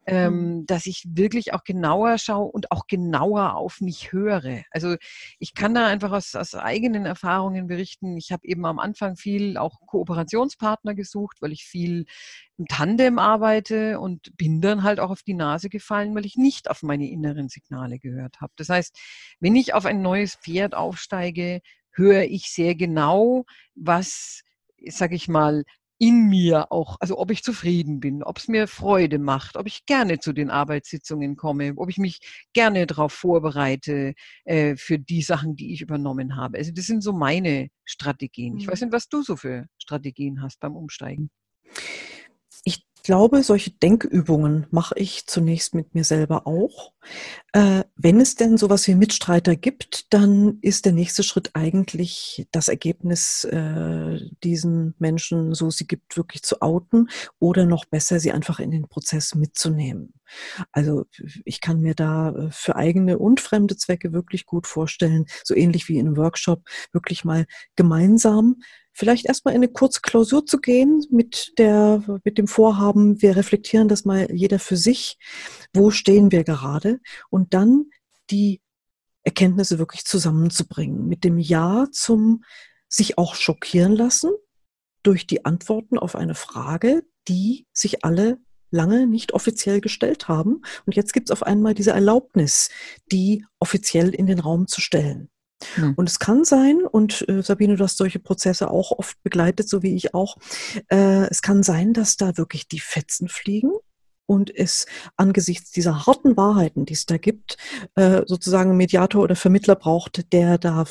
ähm, 0.05 0.35
mhm. 0.35 0.67
dass 0.67 0.87
ich 0.87 1.05
wirklich 1.07 1.55
auch 1.55 1.63
genauer 1.63 2.19
schaue 2.19 2.51
und 2.51 2.73
auch 2.73 2.89
genauer 2.89 3.55
auf 3.55 3.81
mich 3.81 4.11
höre. 4.11 4.65
Also 4.73 4.97
ich 5.39 5.55
kann 5.55 5.75
da 5.75 5.87
einfach 5.87 6.11
aus, 6.11 6.35
aus 6.35 6.57
eigenen 6.57 7.07
Erfahrungen 7.07 7.69
berichten. 7.69 8.17
Ich 8.17 8.33
habe 8.33 8.45
eben 8.49 8.67
am 8.67 8.81
Anfang 8.81 9.15
viel 9.15 9.57
auch 9.57 9.79
Kooperationspartner 9.87 10.97
gesucht, 10.97 11.37
weil 11.41 11.53
ich 11.53 11.65
viel 11.65 12.05
im 12.59 12.67
Tandem 12.67 13.21
arbeite 13.21 14.01
und 14.01 14.37
bin 14.37 14.61
dann 14.61 14.83
halt 14.83 14.99
auch 14.99 15.11
auf 15.11 15.23
die 15.23 15.35
Nase 15.35 15.69
gefallen, 15.69 16.17
weil 16.17 16.27
ich 16.27 16.37
nicht 16.37 16.69
auf 16.69 16.83
meine 16.83 17.09
inneren 17.09 17.49
Signale 17.49 18.01
gehört 18.01 18.41
habe. 18.41 18.53
Das 18.57 18.71
heißt, 18.71 18.99
wenn 19.39 19.55
ich 19.55 19.73
auf 19.73 19.87
ein 19.87 20.03
neues 20.03 20.35
Pferd 20.35 20.75
aufsteige, 20.75 21.61
höre 21.95 22.23
ich 22.23 22.51
sehr 22.51 22.75
genau, 22.75 23.45
was, 23.75 24.43
sag 24.87 25.13
ich 25.13 25.29
mal, 25.29 25.65
in 25.99 26.29
mir 26.29 26.73
auch, 26.73 26.97
also 27.01 27.19
ob 27.19 27.31
ich 27.31 27.43
zufrieden 27.43 28.01
bin, 28.01 28.23
ob 28.23 28.39
es 28.39 28.49
mir 28.49 28.67
Freude 28.67 29.19
macht, 29.19 29.57
ob 29.57 29.67
ich 29.67 29.87
gerne 29.87 30.19
zu 30.19 30.33
den 30.33 30.51
Arbeitssitzungen 30.51 31.37
komme, 31.37 31.73
ob 31.77 31.89
ich 31.89 31.99
mich 31.99 32.47
gerne 32.53 32.87
darauf 32.87 33.13
vorbereite 33.13 34.15
äh, 34.45 34.77
für 34.77 34.99
die 34.99 35.23
Sachen, 35.23 35.57
die 35.57 35.73
ich 35.73 35.81
übernommen 35.81 36.37
habe. 36.37 36.59
Also 36.59 36.73
das 36.73 36.87
sind 36.87 37.03
so 37.03 37.13
meine 37.13 37.69
Strategien. 37.85 38.59
Ich 38.59 38.67
weiß 38.67 38.81
mhm. 38.81 38.89
nicht, 38.89 38.95
was 38.95 39.09
du 39.09 39.23
so 39.23 39.37
für 39.37 39.67
Strategien 39.79 40.43
hast 40.43 40.61
beim 40.61 40.75
Umsteigen. 40.77 41.31
Ich 43.05 43.07
glaube, 43.07 43.43
solche 43.43 43.71
Denkübungen 43.71 44.67
mache 44.71 44.95
ich 44.97 45.27
zunächst 45.27 45.75
mit 45.75 45.95
mir 45.95 46.05
selber 46.05 46.47
auch. 46.47 46.95
Äh, 47.53 47.85
wenn 47.97 48.19
es 48.19 48.35
denn 48.35 48.57
sowas 48.57 48.89
wie 48.89 48.95
Mitstreiter 48.95 49.57
gibt, 49.57 50.11
dann 50.15 50.57
ist 50.63 50.87
der 50.87 50.93
nächste 50.93 51.23
Schritt 51.23 51.51
eigentlich 51.53 52.47
das 52.51 52.69
Ergebnis 52.69 53.45
äh, 53.45 54.21
diesen 54.43 54.95
Menschen, 54.99 55.53
so 55.53 55.69
sie 55.69 55.87
gibt, 55.87 56.17
wirklich 56.17 56.45
zu 56.45 56.63
outen 56.63 57.11
oder 57.39 57.67
noch 57.67 57.85
besser, 57.85 58.21
sie 58.21 58.33
einfach 58.33 58.59
in 58.59 58.71
den 58.71 58.89
Prozess 58.89 59.35
mitzunehmen. 59.35 60.15
Also 60.73 61.05
ich 61.45 61.61
kann 61.61 61.83
mir 61.83 61.95
da 61.95 62.31
äh, 62.31 62.51
für 62.53 62.75
eigene 62.75 63.19
und 63.19 63.43
fremde 63.43 63.77
Zwecke 63.77 64.15
wirklich 64.15 64.47
gut 64.47 64.67
vorstellen, 64.67 65.27
so 65.45 65.55
ähnlich 65.55 65.91
wie 65.91 65.99
in 65.99 66.07
einem 66.07 66.17
Workshop, 66.17 66.63
wirklich 66.95 67.23
mal 67.23 67.45
gemeinsam 67.77 68.57
vielleicht 68.95 69.27
erstmal 69.27 69.55
in 69.55 69.63
eine 69.63 69.73
kurze 69.73 70.01
Klausur 70.01 70.47
zu 70.47 70.59
gehen 70.59 71.05
mit 71.11 71.53
der, 71.59 72.03
mit 72.25 72.39
dem 72.39 72.47
Vorhaben, 72.47 73.21
wir 73.21 73.37
reflektieren 73.37 73.89
das 73.89 74.05
mal 74.05 74.31
jeder 74.33 74.59
für 74.59 74.77
sich. 74.77 75.19
Wo 75.75 75.91
stehen 75.91 76.33
wir 76.33 76.45
gerade? 76.45 77.01
Und 77.29 77.53
dann 77.53 77.87
die 78.31 78.63
Erkenntnisse 79.25 79.79
wirklich 79.79 80.05
zusammenzubringen. 80.05 81.07
Mit 81.09 81.25
dem 81.25 81.39
Ja 81.39 81.87
zum 81.91 82.45
sich 82.89 83.19
auch 83.19 83.35
schockieren 83.35 83.97
lassen 83.97 84.31
durch 85.03 85.27
die 85.27 85.45
Antworten 85.45 85.99
auf 85.99 86.15
eine 86.15 86.35
Frage, 86.35 87.03
die 87.29 87.67
sich 87.73 88.05
alle 88.05 88.39
lange 88.71 89.07
nicht 89.07 89.33
offiziell 89.33 89.81
gestellt 89.81 90.29
haben. 90.29 90.63
Und 90.87 90.97
jetzt 90.97 91.13
gibt 91.13 91.29
es 91.29 91.33
auf 91.33 91.43
einmal 91.43 91.75
diese 91.75 91.93
Erlaubnis, 91.93 92.71
die 93.11 93.45
offiziell 93.59 94.15
in 94.15 94.27
den 94.27 94.41
Raum 94.41 94.67
zu 94.67 94.81
stellen. 94.81 95.31
Hm. 95.75 95.95
Und 95.97 96.09
es 96.09 96.19
kann 96.19 96.45
sein, 96.45 96.83
und 96.85 97.29
äh, 97.29 97.43
Sabine, 97.43 97.77
du 97.77 97.85
hast 97.85 97.97
solche 97.97 98.19
Prozesse 98.19 98.71
auch 98.71 98.93
oft 98.93 99.23
begleitet, 99.23 99.69
so 99.69 99.83
wie 99.83 99.95
ich 99.95 100.15
auch, 100.15 100.37
äh, 100.89 101.27
es 101.29 101.43
kann 101.43 101.63
sein, 101.63 101.93
dass 101.93 102.17
da 102.17 102.37
wirklich 102.37 102.69
die 102.69 102.81
Fetzen 102.81 103.29
fliegen 103.29 103.73
und 104.27 104.55
es 104.55 104.87
angesichts 105.17 105.71
dieser 105.71 106.07
harten 106.07 106.37
Wahrheiten, 106.37 106.87
die 106.87 106.95
es 106.95 107.07
da 107.07 107.19
gibt, 107.19 107.57
äh, 107.95 108.23
sozusagen 108.27 108.71
einen 108.71 108.79
Mediator 108.79 109.23
oder 109.23 109.37
Vermittler 109.37 109.77
braucht, 109.77 110.33
der 110.33 110.59
da 110.59 110.85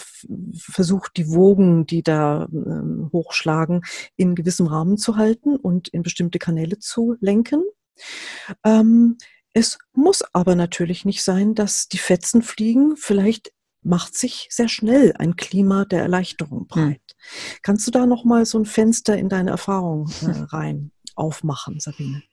versucht, 0.56 1.18
die 1.18 1.30
Wogen, 1.30 1.86
die 1.86 2.04
da 2.04 2.46
äh, 2.46 3.12
hochschlagen, 3.12 3.82
in 4.16 4.36
gewissem 4.36 4.68
Rahmen 4.68 4.98
zu 4.98 5.18
halten 5.18 5.56
und 5.56 5.88
in 5.88 6.04
bestimmte 6.04 6.40
Kanäle 6.40 6.80
zu 6.80 7.16
lenken. 7.20 7.64
Ähm, 8.64 9.18
es 9.54 9.78
muss 9.94 10.24
aber 10.34 10.56
natürlich 10.56 11.06
nicht 11.06 11.24
sein, 11.24 11.54
dass 11.54 11.88
die 11.88 12.00
Fetzen 12.00 12.42
fliegen. 12.42 12.98
Vielleicht 12.98 13.53
macht 13.84 14.18
sich 14.18 14.48
sehr 14.50 14.70
schnell 14.70 15.14
ein 15.18 15.36
Klima 15.36 15.86
der 15.86 16.02
Erleichterung 16.02 16.62
hm. 16.62 16.68
breit. 16.68 17.02
Hm. 17.02 17.60
Kannst 17.62 17.88
du 17.88 17.92
da 17.92 18.06
noch 18.06 18.24
mal 18.24 18.46
so 18.46 18.60
ein 18.60 18.66
Fenster 18.66 19.18
in 19.18 19.30
deine 19.30 19.52
Erfahrung 19.52 20.10
äh, 20.22 20.26
rein 20.56 20.92
aufmachen, 21.16 21.80
Sabine? 21.80 22.24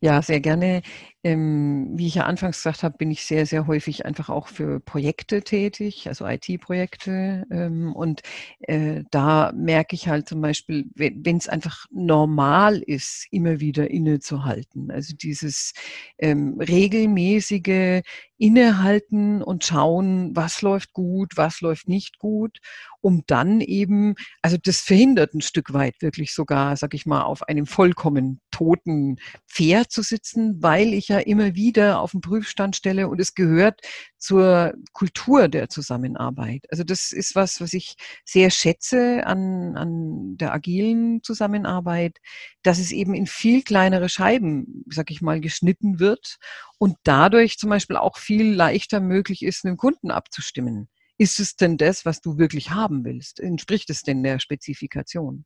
Ja, 0.00 0.22
sehr 0.22 0.40
gerne. 0.40 0.82
Ähm, 1.22 1.90
wie 1.96 2.06
ich 2.06 2.14
ja 2.14 2.24
anfangs 2.24 2.56
gesagt 2.58 2.82
habe, 2.82 2.96
bin 2.96 3.10
ich 3.10 3.24
sehr, 3.24 3.44
sehr 3.44 3.66
häufig 3.66 4.06
einfach 4.06 4.30
auch 4.30 4.48
für 4.48 4.80
Projekte 4.80 5.42
tätig, 5.42 6.08
also 6.08 6.26
IT-Projekte. 6.26 7.44
Ähm, 7.50 7.92
und 7.94 8.22
äh, 8.60 9.02
da 9.10 9.52
merke 9.54 9.94
ich 9.94 10.08
halt 10.08 10.28
zum 10.28 10.40
Beispiel, 10.40 10.86
wenn 10.94 11.36
es 11.36 11.48
einfach 11.48 11.84
normal 11.90 12.78
ist, 12.78 13.26
immer 13.30 13.60
wieder 13.60 13.90
innezuhalten. 13.90 14.90
Also 14.90 15.14
dieses 15.14 15.72
ähm, 16.18 16.56
regelmäßige 16.58 18.00
Innehalten 18.38 19.42
und 19.42 19.64
schauen, 19.64 20.34
was 20.34 20.62
läuft 20.62 20.94
gut, 20.94 21.32
was 21.36 21.60
läuft 21.60 21.88
nicht 21.88 22.18
gut, 22.18 22.58
um 23.02 23.22
dann 23.26 23.60
eben, 23.60 24.14
also 24.40 24.56
das 24.62 24.80
verhindert 24.80 25.34
ein 25.34 25.42
Stück 25.42 25.74
weit 25.74 25.96
wirklich 26.00 26.32
sogar, 26.32 26.76
sag 26.76 26.94
ich 26.94 27.04
mal, 27.04 27.22
auf 27.22 27.42
einem 27.48 27.66
vollkommen 27.66 28.40
toten 28.50 29.16
Pferd 29.60 29.92
zu 29.92 30.00
sitzen, 30.00 30.62
weil 30.62 30.94
ich 30.94 31.08
ja 31.08 31.18
immer 31.18 31.54
wieder 31.54 32.00
auf 32.00 32.12
den 32.12 32.22
Prüfstand 32.22 32.76
stelle 32.76 33.08
und 33.08 33.20
es 33.20 33.34
gehört 33.34 33.82
zur 34.16 34.72
Kultur 34.94 35.48
der 35.48 35.68
Zusammenarbeit. 35.68 36.64
Also 36.70 36.82
das 36.82 37.12
ist 37.12 37.34
was, 37.34 37.60
was 37.60 37.74
ich 37.74 37.96
sehr 38.24 38.50
schätze 38.50 39.26
an, 39.26 39.76
an 39.76 40.38
der 40.38 40.54
agilen 40.54 41.22
Zusammenarbeit, 41.22 42.20
dass 42.62 42.78
es 42.78 42.90
eben 42.90 43.12
in 43.12 43.26
viel 43.26 43.62
kleinere 43.62 44.08
Scheiben, 44.08 44.82
sag 44.88 45.10
ich 45.10 45.20
mal, 45.20 45.42
geschnitten 45.42 46.00
wird 46.00 46.38
und 46.78 46.96
dadurch 47.02 47.58
zum 47.58 47.68
Beispiel 47.68 47.96
auch 47.96 48.16
viel 48.16 48.50
leichter 48.54 49.00
möglich 49.00 49.42
ist, 49.42 49.66
einen 49.66 49.76
Kunden 49.76 50.10
abzustimmen. 50.10 50.88
Ist 51.18 51.38
es 51.38 51.56
denn 51.56 51.76
das, 51.76 52.06
was 52.06 52.22
du 52.22 52.38
wirklich 52.38 52.70
haben 52.70 53.04
willst? 53.04 53.40
Entspricht 53.40 53.90
es 53.90 54.00
denn 54.00 54.22
der 54.22 54.40
Spezifikation? 54.40 55.44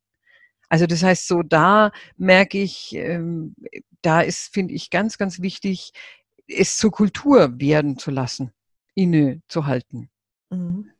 Also 0.74 0.88
das 0.88 1.04
heißt, 1.04 1.28
so 1.28 1.44
da 1.44 1.92
merke 2.16 2.60
ich, 2.60 2.96
ähm, 2.96 3.54
da 4.02 4.22
ist, 4.22 4.52
finde 4.52 4.74
ich, 4.74 4.90
ganz, 4.90 5.18
ganz 5.18 5.40
wichtig, 5.40 5.92
es 6.48 6.78
zur 6.78 6.90
Kultur 6.90 7.60
werden 7.60 7.96
zu 7.96 8.10
lassen, 8.10 8.50
innezuhalten. 8.96 10.10
Mhm. 10.50 10.90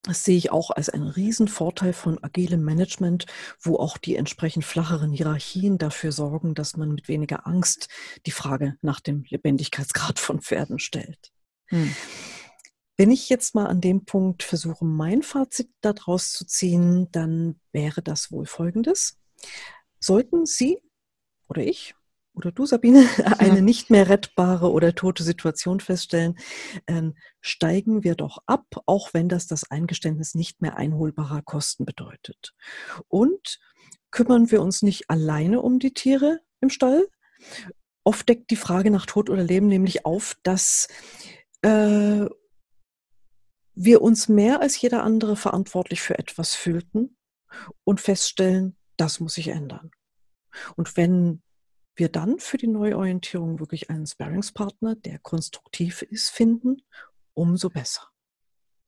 Das 0.00 0.24
sehe 0.24 0.38
ich 0.38 0.50
auch 0.50 0.70
als 0.70 0.88
einen 0.88 1.08
Riesenvorteil 1.08 1.92
von 1.92 2.24
agilem 2.24 2.64
Management, 2.64 3.26
wo 3.60 3.76
auch 3.76 3.98
die 3.98 4.16
entsprechend 4.16 4.64
flacheren 4.64 5.12
Hierarchien 5.12 5.76
dafür 5.76 6.10
sorgen, 6.10 6.54
dass 6.54 6.78
man 6.78 6.90
mit 6.90 7.06
weniger 7.06 7.46
Angst 7.46 7.90
die 8.24 8.30
Frage 8.30 8.78
nach 8.80 9.00
dem 9.00 9.24
Lebendigkeitsgrad 9.28 10.18
von 10.18 10.40
Pferden 10.40 10.78
stellt. 10.78 11.32
Hm. 11.66 11.94
Wenn 12.96 13.10
ich 13.10 13.28
jetzt 13.28 13.54
mal 13.54 13.66
an 13.66 13.80
dem 13.80 14.04
Punkt 14.04 14.42
versuche, 14.42 14.84
mein 14.84 15.22
Fazit 15.22 15.70
daraus 15.80 16.32
zu 16.32 16.46
ziehen, 16.46 17.08
dann 17.12 17.60
wäre 17.72 18.02
das 18.02 18.32
wohl 18.32 18.46
folgendes. 18.46 19.18
Sollten 20.00 20.46
Sie 20.46 20.78
oder 21.48 21.62
ich 21.62 21.94
oder 22.36 22.52
du, 22.52 22.66
Sabine, 22.66 23.06
eine 23.38 23.62
nicht 23.62 23.90
mehr 23.90 24.08
rettbare 24.08 24.70
oder 24.70 24.94
tote 24.94 25.22
Situation 25.22 25.80
feststellen, 25.80 26.38
ähm, 26.86 27.14
steigen 27.40 28.04
wir 28.04 28.14
doch 28.14 28.38
ab, 28.46 28.66
auch 28.84 29.14
wenn 29.14 29.28
das 29.28 29.46
das 29.46 29.70
Eingeständnis 29.70 30.34
nicht 30.34 30.60
mehr 30.60 30.76
einholbarer 30.76 31.42
Kosten 31.42 31.84
bedeutet. 31.84 32.54
Und 33.08 33.58
kümmern 34.10 34.50
wir 34.50 34.62
uns 34.62 34.82
nicht 34.82 35.10
alleine 35.10 35.62
um 35.62 35.78
die 35.78 35.94
Tiere 35.94 36.40
im 36.60 36.70
Stall. 36.70 37.08
Oft 38.04 38.28
deckt 38.28 38.50
die 38.50 38.56
Frage 38.56 38.90
nach 38.90 39.06
Tod 39.06 39.30
oder 39.30 39.42
Leben 39.42 39.66
nämlich 39.66 40.06
auf, 40.06 40.36
dass 40.42 40.88
äh, 41.62 42.26
wir 43.76 44.02
uns 44.02 44.28
mehr 44.28 44.60
als 44.60 44.80
jeder 44.80 45.04
andere 45.04 45.36
verantwortlich 45.36 46.00
für 46.00 46.18
etwas 46.18 46.54
fühlten 46.54 47.16
und 47.84 48.00
feststellen, 48.00 48.76
das 48.96 49.20
muss 49.20 49.34
sich 49.34 49.48
ändern. 49.48 49.90
Und 50.74 50.96
wenn 50.96 51.42
wir 51.94 52.08
dann 52.08 52.38
für 52.38 52.56
die 52.56 52.66
Neuorientierung 52.66 53.60
wirklich 53.60 53.90
einen 53.90 54.06
Sparringspartner, 54.06 54.96
der 54.96 55.18
konstruktiv 55.18 56.02
ist, 56.02 56.30
finden, 56.30 56.82
umso 57.34 57.70
besser. 57.70 58.08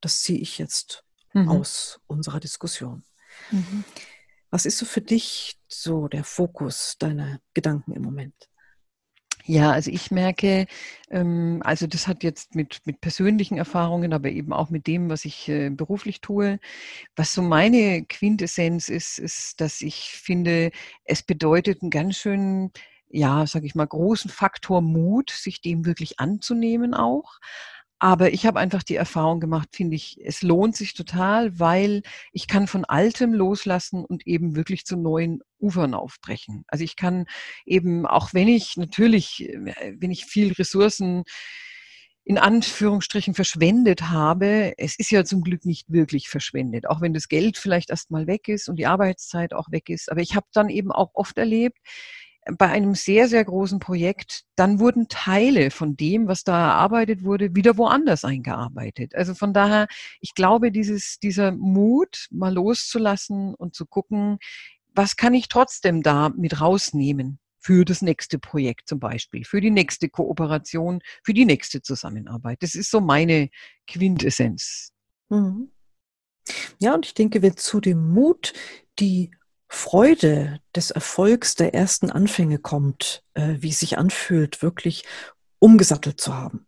Das 0.00 0.22
ziehe 0.22 0.40
ich 0.40 0.58
jetzt 0.58 1.04
mhm. 1.32 1.48
aus 1.48 2.00
unserer 2.06 2.40
Diskussion. 2.40 3.04
Mhm. 3.50 3.84
Was 4.50 4.64
ist 4.64 4.78
so 4.78 4.86
für 4.86 5.02
dich 5.02 5.58
so 5.68 6.08
der 6.08 6.24
Fokus 6.24 6.96
deiner 6.98 7.40
Gedanken 7.52 7.92
im 7.92 8.02
Moment? 8.02 8.48
Ja, 9.44 9.72
also 9.72 9.90
ich 9.90 10.10
merke, 10.10 10.66
ähm, 11.10 11.60
also 11.64 11.86
das 11.86 12.06
hat 12.06 12.22
jetzt 12.22 12.54
mit, 12.54 12.80
mit 12.84 13.00
persönlichen 13.00 13.56
Erfahrungen, 13.56 14.12
aber 14.12 14.28
eben 14.30 14.52
auch 14.52 14.68
mit 14.70 14.86
dem, 14.86 15.08
was 15.08 15.24
ich 15.24 15.48
äh, 15.48 15.70
beruflich 15.70 16.20
tue. 16.20 16.58
Was 17.16 17.32
so 17.34 17.42
meine 17.42 18.04
Quintessenz 18.04 18.88
ist, 18.88 19.18
ist, 19.18 19.60
dass 19.60 19.80
ich 19.80 20.10
finde, 20.12 20.70
es 21.04 21.22
bedeutet 21.22 21.82
einen 21.82 21.90
ganz 21.90 22.16
schön, 22.18 22.72
ja, 23.08 23.46
sage 23.46 23.66
ich 23.66 23.74
mal, 23.74 23.86
großen 23.86 24.30
Faktor 24.30 24.82
Mut, 24.82 25.30
sich 25.30 25.62
dem 25.62 25.86
wirklich 25.86 26.20
anzunehmen 26.20 26.92
auch. 26.94 27.38
Aber 27.98 28.32
ich 28.32 28.46
habe 28.46 28.60
einfach 28.60 28.82
die 28.82 28.94
Erfahrung 28.94 29.40
gemacht, 29.40 29.70
finde 29.72 29.96
ich, 29.96 30.18
es 30.24 30.42
lohnt 30.42 30.76
sich 30.76 30.94
total, 30.94 31.58
weil 31.58 32.02
ich 32.32 32.46
kann 32.46 32.68
von 32.68 32.84
Altem 32.84 33.32
loslassen 33.32 34.04
und 34.04 34.26
eben 34.26 34.54
wirklich 34.54 34.86
zu 34.86 34.96
neuen 34.96 35.40
Ufern 35.58 35.94
aufbrechen. 35.94 36.64
Also 36.68 36.84
ich 36.84 36.94
kann 36.94 37.26
eben, 37.66 38.06
auch 38.06 38.32
wenn 38.34 38.46
ich 38.46 38.76
natürlich, 38.76 39.48
äh, 39.48 39.94
wenn 39.98 40.12
ich 40.12 40.26
viel 40.26 40.52
Ressourcen 40.52 41.24
in 42.24 42.38
Anführungsstrichen 42.38 43.34
verschwendet 43.34 44.10
habe, 44.10 44.74
es 44.76 44.98
ist 44.98 45.10
ja 45.10 45.24
zum 45.24 45.40
Glück 45.40 45.64
nicht 45.64 45.90
wirklich 45.90 46.28
verschwendet, 46.28 46.86
auch 46.86 47.00
wenn 47.00 47.14
das 47.14 47.28
Geld 47.28 47.56
vielleicht 47.56 47.88
erstmal 47.88 48.26
weg 48.26 48.48
ist 48.48 48.68
und 48.68 48.76
die 48.76 48.86
Arbeitszeit 48.86 49.54
auch 49.54 49.72
weg 49.72 49.88
ist. 49.88 50.12
Aber 50.12 50.20
ich 50.20 50.36
habe 50.36 50.46
dann 50.52 50.68
eben 50.68 50.92
auch 50.92 51.10
oft 51.14 51.38
erlebt, 51.38 51.78
bei 52.56 52.68
einem 52.68 52.94
sehr, 52.94 53.28
sehr 53.28 53.44
großen 53.44 53.78
Projekt, 53.78 54.44
dann 54.56 54.80
wurden 54.80 55.08
Teile 55.08 55.70
von 55.70 55.96
dem, 55.96 56.28
was 56.28 56.44
da 56.44 56.58
erarbeitet 56.58 57.22
wurde, 57.24 57.54
wieder 57.54 57.76
woanders 57.76 58.24
eingearbeitet. 58.24 59.14
Also 59.14 59.34
von 59.34 59.52
daher, 59.52 59.86
ich 60.20 60.34
glaube, 60.34 60.72
dieses, 60.72 61.18
dieser 61.18 61.52
Mut, 61.52 62.28
mal 62.30 62.54
loszulassen 62.54 63.54
und 63.54 63.74
zu 63.74 63.84
gucken, 63.84 64.38
was 64.94 65.16
kann 65.16 65.34
ich 65.34 65.48
trotzdem 65.48 66.02
da 66.02 66.30
mit 66.30 66.60
rausnehmen 66.60 67.38
für 67.58 67.84
das 67.84 68.02
nächste 68.02 68.38
Projekt 68.38 68.88
zum 68.88 68.98
Beispiel, 68.98 69.44
für 69.44 69.60
die 69.60 69.70
nächste 69.70 70.08
Kooperation, 70.08 71.00
für 71.22 71.34
die 71.34 71.44
nächste 71.44 71.82
Zusammenarbeit. 71.82 72.62
Das 72.62 72.74
ist 72.74 72.90
so 72.90 73.00
meine 73.00 73.50
Quintessenz. 73.86 74.92
Mhm. 75.28 75.70
Ja, 76.78 76.94
und 76.94 77.04
ich 77.04 77.14
denke, 77.14 77.42
wenn 77.42 77.56
zu 77.56 77.80
dem 77.80 78.10
Mut 78.10 78.54
die 78.98 79.30
Freude 79.68 80.60
des 80.74 80.90
Erfolgs 80.90 81.54
der 81.54 81.74
ersten 81.74 82.10
Anfänge 82.10 82.58
kommt, 82.58 83.22
äh, 83.34 83.56
wie 83.58 83.68
es 83.68 83.80
sich 83.80 83.98
anfühlt, 83.98 84.62
wirklich 84.62 85.04
umgesattelt 85.58 86.20
zu 86.20 86.34
haben. 86.34 86.66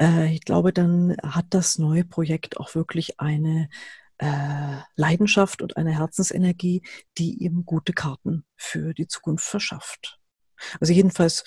Äh, 0.00 0.34
ich 0.34 0.42
glaube, 0.42 0.72
dann 0.72 1.16
hat 1.22 1.46
das 1.50 1.78
neue 1.78 2.04
Projekt 2.04 2.56
auch 2.56 2.74
wirklich 2.74 3.20
eine 3.20 3.68
äh, 4.18 4.76
Leidenschaft 4.96 5.62
und 5.62 5.76
eine 5.76 5.98
Herzensenergie, 5.98 6.82
die 7.18 7.42
ihm 7.42 7.64
gute 7.66 7.92
Karten 7.92 8.44
für 8.56 8.94
die 8.94 9.06
Zukunft 9.06 9.44
verschafft. 9.44 10.18
Also 10.80 10.92
jedenfalls 10.92 11.44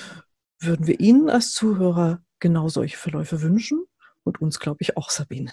würden 0.60 0.88
wir 0.88 1.00
Ihnen 1.00 1.30
als 1.30 1.52
Zuhörer 1.54 2.22
genau 2.40 2.68
solche 2.68 2.98
Verläufe 2.98 3.42
wünschen 3.42 3.86
und 4.26 4.42
uns, 4.42 4.60
glaube 4.60 4.78
ich, 4.82 4.98
auch, 4.98 5.10
Sabine. 5.10 5.52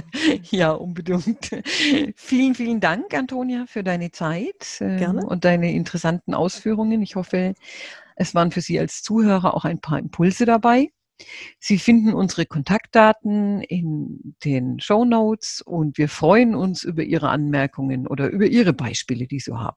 ja, 0.50 0.72
unbedingt. 0.72 1.50
vielen, 2.14 2.54
vielen 2.54 2.80
Dank, 2.80 3.12
Antonia, 3.14 3.64
für 3.66 3.82
deine 3.82 4.12
Zeit 4.12 4.78
ähm, 4.80 4.98
Gerne. 4.98 5.26
und 5.26 5.44
deine 5.44 5.72
interessanten 5.72 6.34
Ausführungen. 6.34 7.02
Ich 7.02 7.16
hoffe, 7.16 7.54
es 8.16 8.34
waren 8.34 8.50
für 8.50 8.60
Sie 8.60 8.78
als 8.78 9.02
Zuhörer 9.02 9.54
auch 9.54 9.64
ein 9.64 9.80
paar 9.80 9.98
Impulse 9.98 10.44
dabei. 10.44 10.90
Sie 11.58 11.78
finden 11.78 12.14
unsere 12.14 12.46
Kontaktdaten 12.46 13.62
in 13.62 14.36
den 14.44 14.80
Show 14.80 15.04
Notes 15.04 15.62
und 15.62 15.98
wir 15.98 16.08
freuen 16.08 16.54
uns 16.54 16.82
über 16.82 17.02
Ihre 17.02 17.28
Anmerkungen 17.28 18.06
oder 18.06 18.28
über 18.28 18.46
Ihre 18.46 18.72
Beispiele, 18.72 19.26
die 19.26 19.40
Sie 19.40 19.52
haben. 19.52 19.76